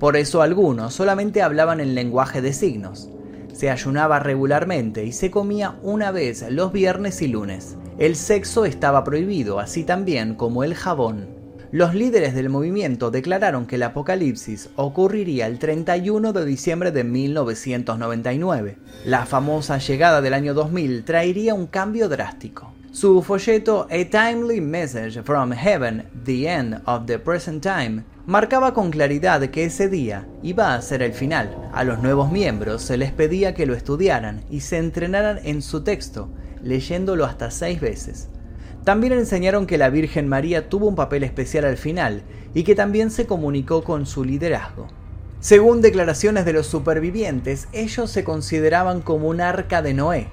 Por 0.00 0.16
eso 0.16 0.42
algunos 0.42 0.94
solamente 0.94 1.42
hablaban 1.42 1.78
en 1.78 1.94
lenguaje 1.94 2.42
de 2.42 2.52
signos. 2.52 3.10
Se 3.52 3.70
ayunaba 3.70 4.18
regularmente 4.18 5.04
y 5.04 5.12
se 5.12 5.30
comía 5.30 5.76
una 5.82 6.10
vez 6.10 6.44
los 6.50 6.72
viernes 6.72 7.22
y 7.22 7.28
lunes. 7.28 7.76
El 7.98 8.16
sexo 8.16 8.64
estaba 8.64 9.04
prohibido, 9.04 9.60
así 9.60 9.84
también 9.84 10.34
como 10.34 10.64
el 10.64 10.74
jabón. 10.74 11.28
Los 11.72 11.94
líderes 11.94 12.34
del 12.34 12.48
movimiento 12.48 13.10
declararon 13.10 13.66
que 13.66 13.76
el 13.76 13.82
apocalipsis 13.82 14.70
ocurriría 14.76 15.46
el 15.46 15.58
31 15.58 16.32
de 16.32 16.44
diciembre 16.44 16.90
de 16.90 17.04
1999. 17.04 18.76
La 19.04 19.24
famosa 19.24 19.78
llegada 19.78 20.20
del 20.20 20.34
año 20.34 20.52
2000 20.52 21.04
traería 21.04 21.54
un 21.54 21.66
cambio 21.66 22.08
drástico. 22.08 22.72
Su 22.92 23.22
folleto 23.22 23.86
A 23.90 24.04
Timely 24.04 24.60
Message 24.60 25.22
from 25.22 25.52
Heaven, 25.52 26.04
The 26.24 26.46
End 26.46 26.82
of 26.84 27.06
the 27.06 27.18
Present 27.18 27.62
Time, 27.62 28.04
marcaba 28.26 28.74
con 28.74 28.90
claridad 28.90 29.40
que 29.48 29.64
ese 29.64 29.88
día 29.88 30.26
iba 30.42 30.74
a 30.74 30.82
ser 30.82 31.02
el 31.02 31.14
final. 31.14 31.70
A 31.72 31.84
los 31.84 32.02
nuevos 32.02 32.30
miembros 32.30 32.82
se 32.82 32.98
les 32.98 33.12
pedía 33.12 33.54
que 33.54 33.64
lo 33.64 33.74
estudiaran 33.74 34.44
y 34.50 34.60
se 34.60 34.76
entrenaran 34.76 35.40
en 35.42 35.62
su 35.62 35.82
texto, 35.82 36.28
leyéndolo 36.62 37.24
hasta 37.24 37.50
seis 37.50 37.80
veces. 37.80 38.28
También 38.84 39.12
enseñaron 39.12 39.66
que 39.66 39.78
la 39.78 39.90
Virgen 39.90 40.28
María 40.28 40.68
tuvo 40.68 40.88
un 40.88 40.96
papel 40.96 41.22
especial 41.22 41.64
al 41.64 41.76
final 41.76 42.22
y 42.54 42.64
que 42.64 42.74
también 42.74 43.10
se 43.10 43.26
comunicó 43.26 43.84
con 43.84 44.06
su 44.06 44.24
liderazgo. 44.24 44.88
Según 45.40 45.82
declaraciones 45.82 46.44
de 46.44 46.52
los 46.52 46.66
supervivientes, 46.66 47.68
ellos 47.72 48.10
se 48.10 48.24
consideraban 48.24 49.00
como 49.00 49.28
un 49.28 49.40
arca 49.40 49.82
de 49.82 49.94
Noé 49.94 50.28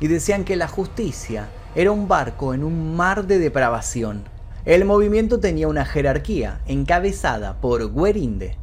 y 0.00 0.08
decían 0.08 0.44
que 0.44 0.56
la 0.56 0.68
justicia 0.68 1.48
era 1.74 1.92
un 1.92 2.08
barco 2.08 2.54
en 2.54 2.64
un 2.64 2.96
mar 2.96 3.26
de 3.26 3.38
depravación. 3.38 4.24
El 4.64 4.84
movimiento 4.84 5.40
tenía 5.40 5.68
una 5.68 5.84
jerarquía 5.84 6.60
encabezada 6.66 7.60
por 7.60 7.94
Guerinde. 7.94 8.56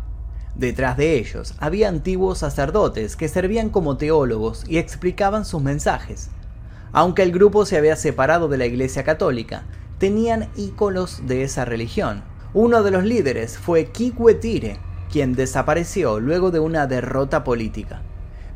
Detrás 0.56 0.98
de 0.98 1.18
ellos 1.18 1.54
había 1.60 1.90
antiguos 1.90 2.40
sacerdotes 2.40 3.16
que 3.16 3.28
servían 3.28 3.70
como 3.70 3.98
teólogos 3.98 4.64
y 4.68 4.78
explicaban 4.78 5.46
sus 5.46 5.62
mensajes. 5.62 6.30
Aunque 6.98 7.24
el 7.24 7.34
grupo 7.34 7.66
se 7.66 7.76
había 7.76 7.98
separado 7.98 8.48
de 8.48 8.58
la 8.58 8.66
Iglesia 8.66 9.04
Católica, 9.04 9.64
tenían 9.98 10.48
íconos 10.56 11.28
de 11.28 11.44
esa 11.44 11.66
religión. 11.66 12.24
Uno 12.54 12.84
de 12.84 12.92
los 12.92 13.04
líderes 13.04 13.58
fue 13.58 13.88
Kikwetire, 13.88 14.80
quien 15.12 15.34
desapareció 15.34 16.22
luego 16.22 16.52
de 16.52 16.62
una 16.62 16.88
derrota 16.88 17.44
política. 17.44 18.02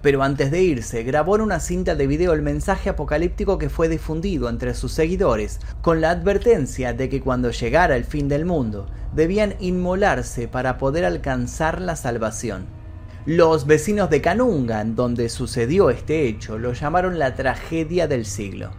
Pero 0.02 0.24
antes 0.24 0.52
de 0.52 0.62
irse, 0.62 1.04
grabó 1.04 1.36
en 1.36 1.42
una 1.42 1.60
cinta 1.60 1.96
de 1.96 2.08
video 2.08 2.32
el 2.32 2.42
mensaje 2.42 2.90
apocalíptico 2.90 3.58
que 3.58 3.68
fue 3.68 3.90
difundido 3.90 4.48
entre 4.48 4.74
sus 4.74 4.94
seguidores, 4.94 5.60
con 5.82 6.00
la 6.00 6.12
advertencia 6.12 6.94
de 6.94 7.10
que 7.10 7.20
cuando 7.20 7.52
llegara 7.52 7.98
el 7.98 8.06
fin 8.06 8.30
del 8.30 8.46
mundo, 8.46 8.88
debían 9.14 9.56
inmolarse 9.60 10.48
para 10.48 10.78
poder 10.78 11.04
alcanzar 11.04 11.82
la 11.82 11.98
salvación. 11.98 12.79
Los 13.26 13.68
vecinos 13.68 14.10
de 14.10 14.22
Canunga, 14.22 14.82
donde 14.86 15.28
sucedió 15.28 15.90
este 15.90 16.26
hecho, 16.26 16.58
lo 16.58 16.72
llamaron 16.72 17.20
la 17.20 17.36
tragedia 17.36 18.08
del 18.08 18.26
siglo. 18.26 18.72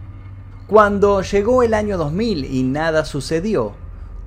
Cuando 0.65 1.21
llegó 1.21 1.61
el 1.61 1.75
año 1.75 1.97
2000 1.97 2.45
y 2.45 2.63
nada 2.63 3.05
sucedió, 3.05 3.73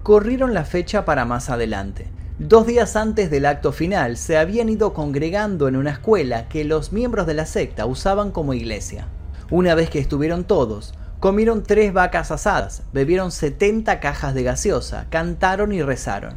corrieron 0.04 0.54
la 0.54 0.64
fecha 0.64 1.04
para 1.04 1.24
más 1.24 1.50
adelante. 1.50 2.06
Dos 2.38 2.64
días 2.66 2.94
antes 2.94 3.28
del 3.28 3.44
acto 3.44 3.72
final 3.72 4.16
se 4.16 4.38
habían 4.38 4.68
ido 4.68 4.94
congregando 4.94 5.66
en 5.66 5.74
una 5.74 5.90
escuela 5.90 6.48
que 6.48 6.64
los 6.64 6.92
miembros 6.92 7.26
de 7.26 7.34
la 7.34 7.44
secta 7.44 7.84
usaban 7.84 8.30
como 8.30 8.54
iglesia. 8.54 9.08
Una 9.50 9.74
vez 9.74 9.90
que 9.90 9.98
estuvieron 9.98 10.44
todos, 10.44 10.94
comieron 11.18 11.64
tres 11.64 11.92
vacas 11.92 12.30
asadas, 12.30 12.84
bebieron 12.92 13.32
70 13.32 13.98
cajas 13.98 14.32
de 14.32 14.44
gaseosa, 14.44 15.06
cantaron 15.10 15.72
y 15.72 15.82
rezaron. 15.82 16.34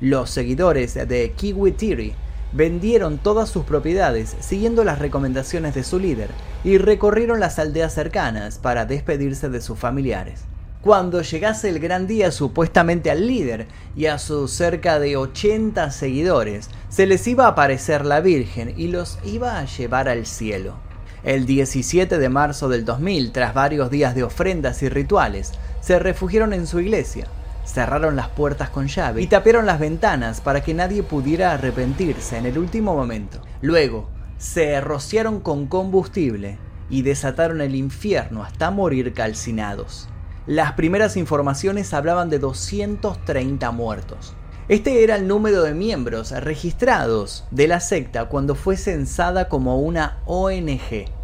Los 0.00 0.30
seguidores 0.30 0.94
de 0.94 1.32
Kiwitiri 1.34 2.14
vendieron 2.52 3.18
todas 3.18 3.48
sus 3.48 3.64
propiedades 3.64 4.36
siguiendo 4.40 4.84
las 4.84 4.98
recomendaciones 4.98 5.74
de 5.74 5.84
su 5.84 5.98
líder 5.98 6.30
y 6.64 6.78
recorrieron 6.78 7.40
las 7.40 7.58
aldeas 7.58 7.94
cercanas 7.94 8.58
para 8.58 8.86
despedirse 8.86 9.48
de 9.48 9.60
sus 9.60 9.78
familiares. 9.78 10.42
Cuando 10.82 11.20
llegase 11.20 11.68
el 11.68 11.78
gran 11.78 12.06
día 12.06 12.30
supuestamente 12.32 13.10
al 13.10 13.26
líder 13.26 13.66
y 13.94 14.06
a 14.06 14.18
sus 14.18 14.50
cerca 14.50 14.98
de 14.98 15.16
80 15.16 15.90
seguidores, 15.90 16.70
se 16.88 17.06
les 17.06 17.26
iba 17.26 17.44
a 17.44 17.48
aparecer 17.48 18.06
la 18.06 18.20
Virgen 18.20 18.72
y 18.78 18.88
los 18.88 19.18
iba 19.22 19.58
a 19.58 19.66
llevar 19.66 20.08
al 20.08 20.24
cielo. 20.24 20.76
El 21.22 21.44
17 21.44 22.16
de 22.16 22.28
marzo 22.30 22.70
del 22.70 22.86
2000, 22.86 23.30
tras 23.32 23.52
varios 23.52 23.90
días 23.90 24.14
de 24.14 24.22
ofrendas 24.22 24.82
y 24.82 24.88
rituales, 24.88 25.52
se 25.82 25.98
refugiaron 25.98 26.54
en 26.54 26.66
su 26.66 26.80
iglesia, 26.80 27.26
cerraron 27.64 28.16
las 28.16 28.28
puertas 28.28 28.70
con 28.70 28.88
llave 28.88 29.22
y 29.22 29.26
taparon 29.26 29.66
las 29.66 29.78
ventanas 29.78 30.40
para 30.40 30.62
que 30.62 30.74
nadie 30.74 31.02
pudiera 31.02 31.52
arrepentirse 31.52 32.36
en 32.36 32.46
el 32.46 32.58
último 32.58 32.94
momento. 32.94 33.40
Luego, 33.60 34.08
se 34.38 34.80
rociaron 34.80 35.40
con 35.40 35.66
combustible 35.66 36.58
y 36.88 37.02
desataron 37.02 37.60
el 37.60 37.74
infierno 37.74 38.42
hasta 38.42 38.70
morir 38.70 39.12
calcinados. 39.12 40.08
Las 40.46 40.72
primeras 40.72 41.16
informaciones 41.16 41.92
hablaban 41.94 42.30
de 42.30 42.38
230 42.38 43.70
muertos. 43.70 44.34
Este 44.68 45.02
era 45.02 45.16
el 45.16 45.26
número 45.28 45.62
de 45.62 45.74
miembros 45.74 46.30
registrados 46.30 47.44
de 47.50 47.68
la 47.68 47.80
secta 47.80 48.26
cuando 48.26 48.54
fue 48.54 48.76
censada 48.76 49.48
como 49.48 49.80
una 49.80 50.18
ONG. 50.26 51.19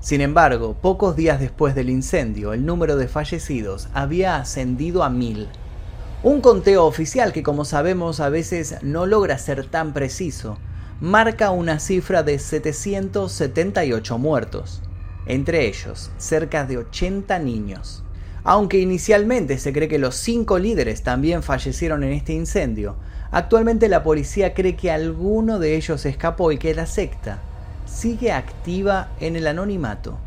Sin 0.00 0.22
embargo, 0.22 0.76
pocos 0.80 1.14
días 1.14 1.40
después 1.40 1.74
del 1.74 1.90
incendio, 1.90 2.54
el 2.54 2.64
número 2.64 2.96
de 2.96 3.06
fallecidos 3.06 3.88
había 3.92 4.36
ascendido 4.36 5.04
a 5.04 5.10
mil. 5.10 5.46
Un 6.22 6.40
conteo 6.40 6.86
oficial 6.86 7.34
que 7.34 7.42
como 7.42 7.66
sabemos 7.66 8.18
a 8.20 8.30
veces 8.30 8.76
no 8.80 9.04
logra 9.04 9.36
ser 9.36 9.66
tan 9.66 9.92
preciso, 9.92 10.56
marca 11.02 11.50
una 11.50 11.78
cifra 11.80 12.22
de 12.22 12.38
778 12.38 14.16
muertos, 14.16 14.80
entre 15.26 15.66
ellos 15.66 16.10
cerca 16.16 16.64
de 16.64 16.78
80 16.78 17.38
niños. 17.38 18.02
Aunque 18.42 18.78
inicialmente 18.78 19.58
se 19.58 19.74
cree 19.74 19.88
que 19.88 19.98
los 19.98 20.14
cinco 20.14 20.58
líderes 20.58 21.02
también 21.02 21.42
fallecieron 21.42 22.04
en 22.04 22.12
este 22.12 22.32
incendio, 22.32 22.96
actualmente 23.30 23.86
la 23.90 24.02
policía 24.02 24.54
cree 24.54 24.76
que 24.76 24.90
alguno 24.90 25.58
de 25.58 25.76
ellos 25.76 26.06
escapó 26.06 26.52
y 26.52 26.58
que 26.58 26.74
la 26.74 26.86
secta 26.86 27.42
sigue 27.90 28.32
activa 28.32 29.08
en 29.20 29.36
el 29.36 29.46
anonimato. 29.46 30.18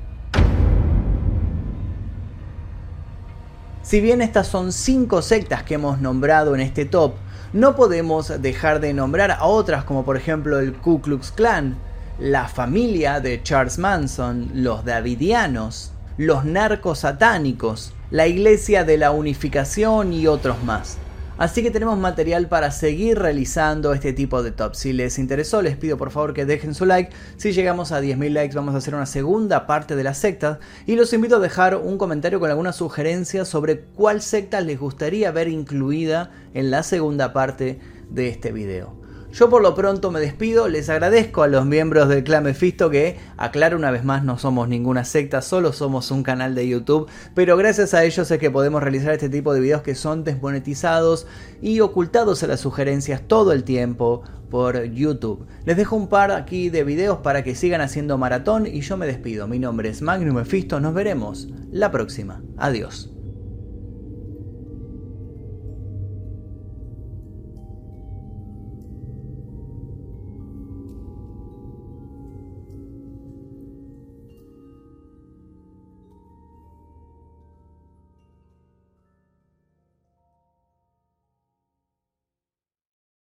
Si 3.82 4.00
bien 4.00 4.22
estas 4.22 4.48
son 4.48 4.72
cinco 4.72 5.22
sectas 5.22 5.64
que 5.64 5.76
hemos 5.76 6.00
nombrado 6.00 6.56
en 6.56 6.62
este 6.62 6.86
top, 6.86 7.14
no 7.52 7.76
podemos 7.76 8.42
dejar 8.42 8.80
de 8.80 8.94
nombrar 8.94 9.32
a 9.32 9.44
otras 9.46 9.84
como 9.84 10.06
por 10.06 10.18
ejemplo 10.18 10.60
el 10.60 10.74
Ku 10.74 11.02
Klux 11.02 11.32
Klan, 11.32 11.76
la 12.20 12.48
familia 12.48 13.20
de 13.20 13.42
Charles 13.44 13.78
Manson, 13.78 14.50
los 14.54 14.86
Davidianos, 14.86 15.92
los 16.18 16.46
narcos 16.46 17.00
satánicos, 17.00 17.94
la 18.10 18.28
Iglesia 18.28 18.84
de 18.84 18.98
la 18.98 19.12
Unificación 19.12 20.14
y 20.14 20.28
otros 20.28 20.64
más. 20.64 20.98
Así 21.38 21.64
que 21.64 21.72
tenemos 21.72 21.98
material 21.98 22.48
para 22.48 22.70
seguir 22.70 23.18
realizando 23.18 23.94
este 23.94 24.14
tipo 24.14 24.44
de 24.44 24.52
tops. 24.52 24.78
Si 24.78 24.94
les 24.94 25.18
interesó, 25.18 25.64
les 25.64 25.76
pido 25.76 25.98
por 25.98 26.12
favor 26.12 26.34
que 26.34 26.46
dejen 26.46 26.76
su 26.76 26.86
like. 26.86 27.12
Si 27.38 27.54
llegamos 27.54 27.92
a 27.92 28.02
10.000 28.02 28.30
likes, 28.30 28.56
vamos 28.56 28.76
a 28.76 28.78
hacer 28.78 28.94
una 28.94 29.08
segunda 29.08 29.66
parte 29.66 29.96
de 29.96 30.04
la 30.04 30.14
secta. 30.14 30.60
Y 30.86 30.96
los 30.96 31.12
invito 31.12 31.38
a 31.38 31.40
dejar 31.40 31.76
un 31.76 31.98
comentario 31.98 32.40
con 32.40 32.52
alguna 32.52 32.72
sugerencia 32.72 33.46
sobre 33.46 33.80
cuál 33.80 34.22
secta 34.22 34.62
les 34.62 34.80
gustaría 34.80 35.32
ver 35.32 35.48
incluida 35.48 36.30
en 36.54 36.70
la 36.70 36.84
segunda 36.84 37.34
parte 37.34 37.80
de 38.12 38.30
este 38.30 38.52
video. 38.52 39.03
Yo 39.34 39.50
por 39.50 39.64
lo 39.64 39.74
pronto 39.74 40.12
me 40.12 40.20
despido, 40.20 40.68
les 40.68 40.90
agradezco 40.90 41.42
a 41.42 41.48
los 41.48 41.66
miembros 41.66 42.08
del 42.08 42.24
clan 42.24 42.44
Mephisto 42.44 42.92
que, 42.92 43.18
aclaro 43.36 43.76
una 43.76 43.90
vez 43.90 44.04
más, 44.04 44.24
no 44.24 44.38
somos 44.38 44.68
ninguna 44.68 45.06
secta, 45.06 45.42
solo 45.42 45.74
somos 45.74 46.12
un 46.12 46.22
canal 46.22 46.54
de 46.54 46.68
YouTube, 46.68 47.10
pero 47.34 47.58
gracias 47.58 47.96
a 47.96 48.04
ellos 48.04 48.30
es 48.30 48.38
que 48.38 48.52
podemos 48.52 48.84
realizar 48.84 49.12
este 49.12 49.30
tipo 49.30 49.52
de 49.52 49.60
videos 49.60 49.82
que 49.82 49.96
son 49.96 50.24
desmonetizados 50.24 51.26
y 51.64 51.80
ocultados 51.80 52.44
a 52.44 52.48
las 52.48 52.60
sugerencias 52.60 53.24
todo 53.28 53.54
el 53.54 53.64
tiempo 53.64 54.22
por 54.52 54.84
YouTube. 54.84 55.48
Les 55.66 55.78
dejo 55.78 55.96
un 55.96 56.10
par 56.10 56.30
aquí 56.32 56.70
de 56.70 56.84
videos 56.84 57.18
para 57.18 57.44
que 57.44 57.56
sigan 57.56 57.82
haciendo 57.82 58.20
maratón 58.20 58.68
y 58.68 58.82
yo 58.82 58.98
me 58.98 59.08
despido. 59.08 59.48
Mi 59.48 59.58
nombre 59.58 59.90
es 59.90 60.04
Magnum 60.04 60.36
Mephisto, 60.36 60.80
nos 60.80 60.94
veremos 60.94 61.48
la 61.72 61.90
próxima. 61.90 62.44
Adiós. 62.56 63.13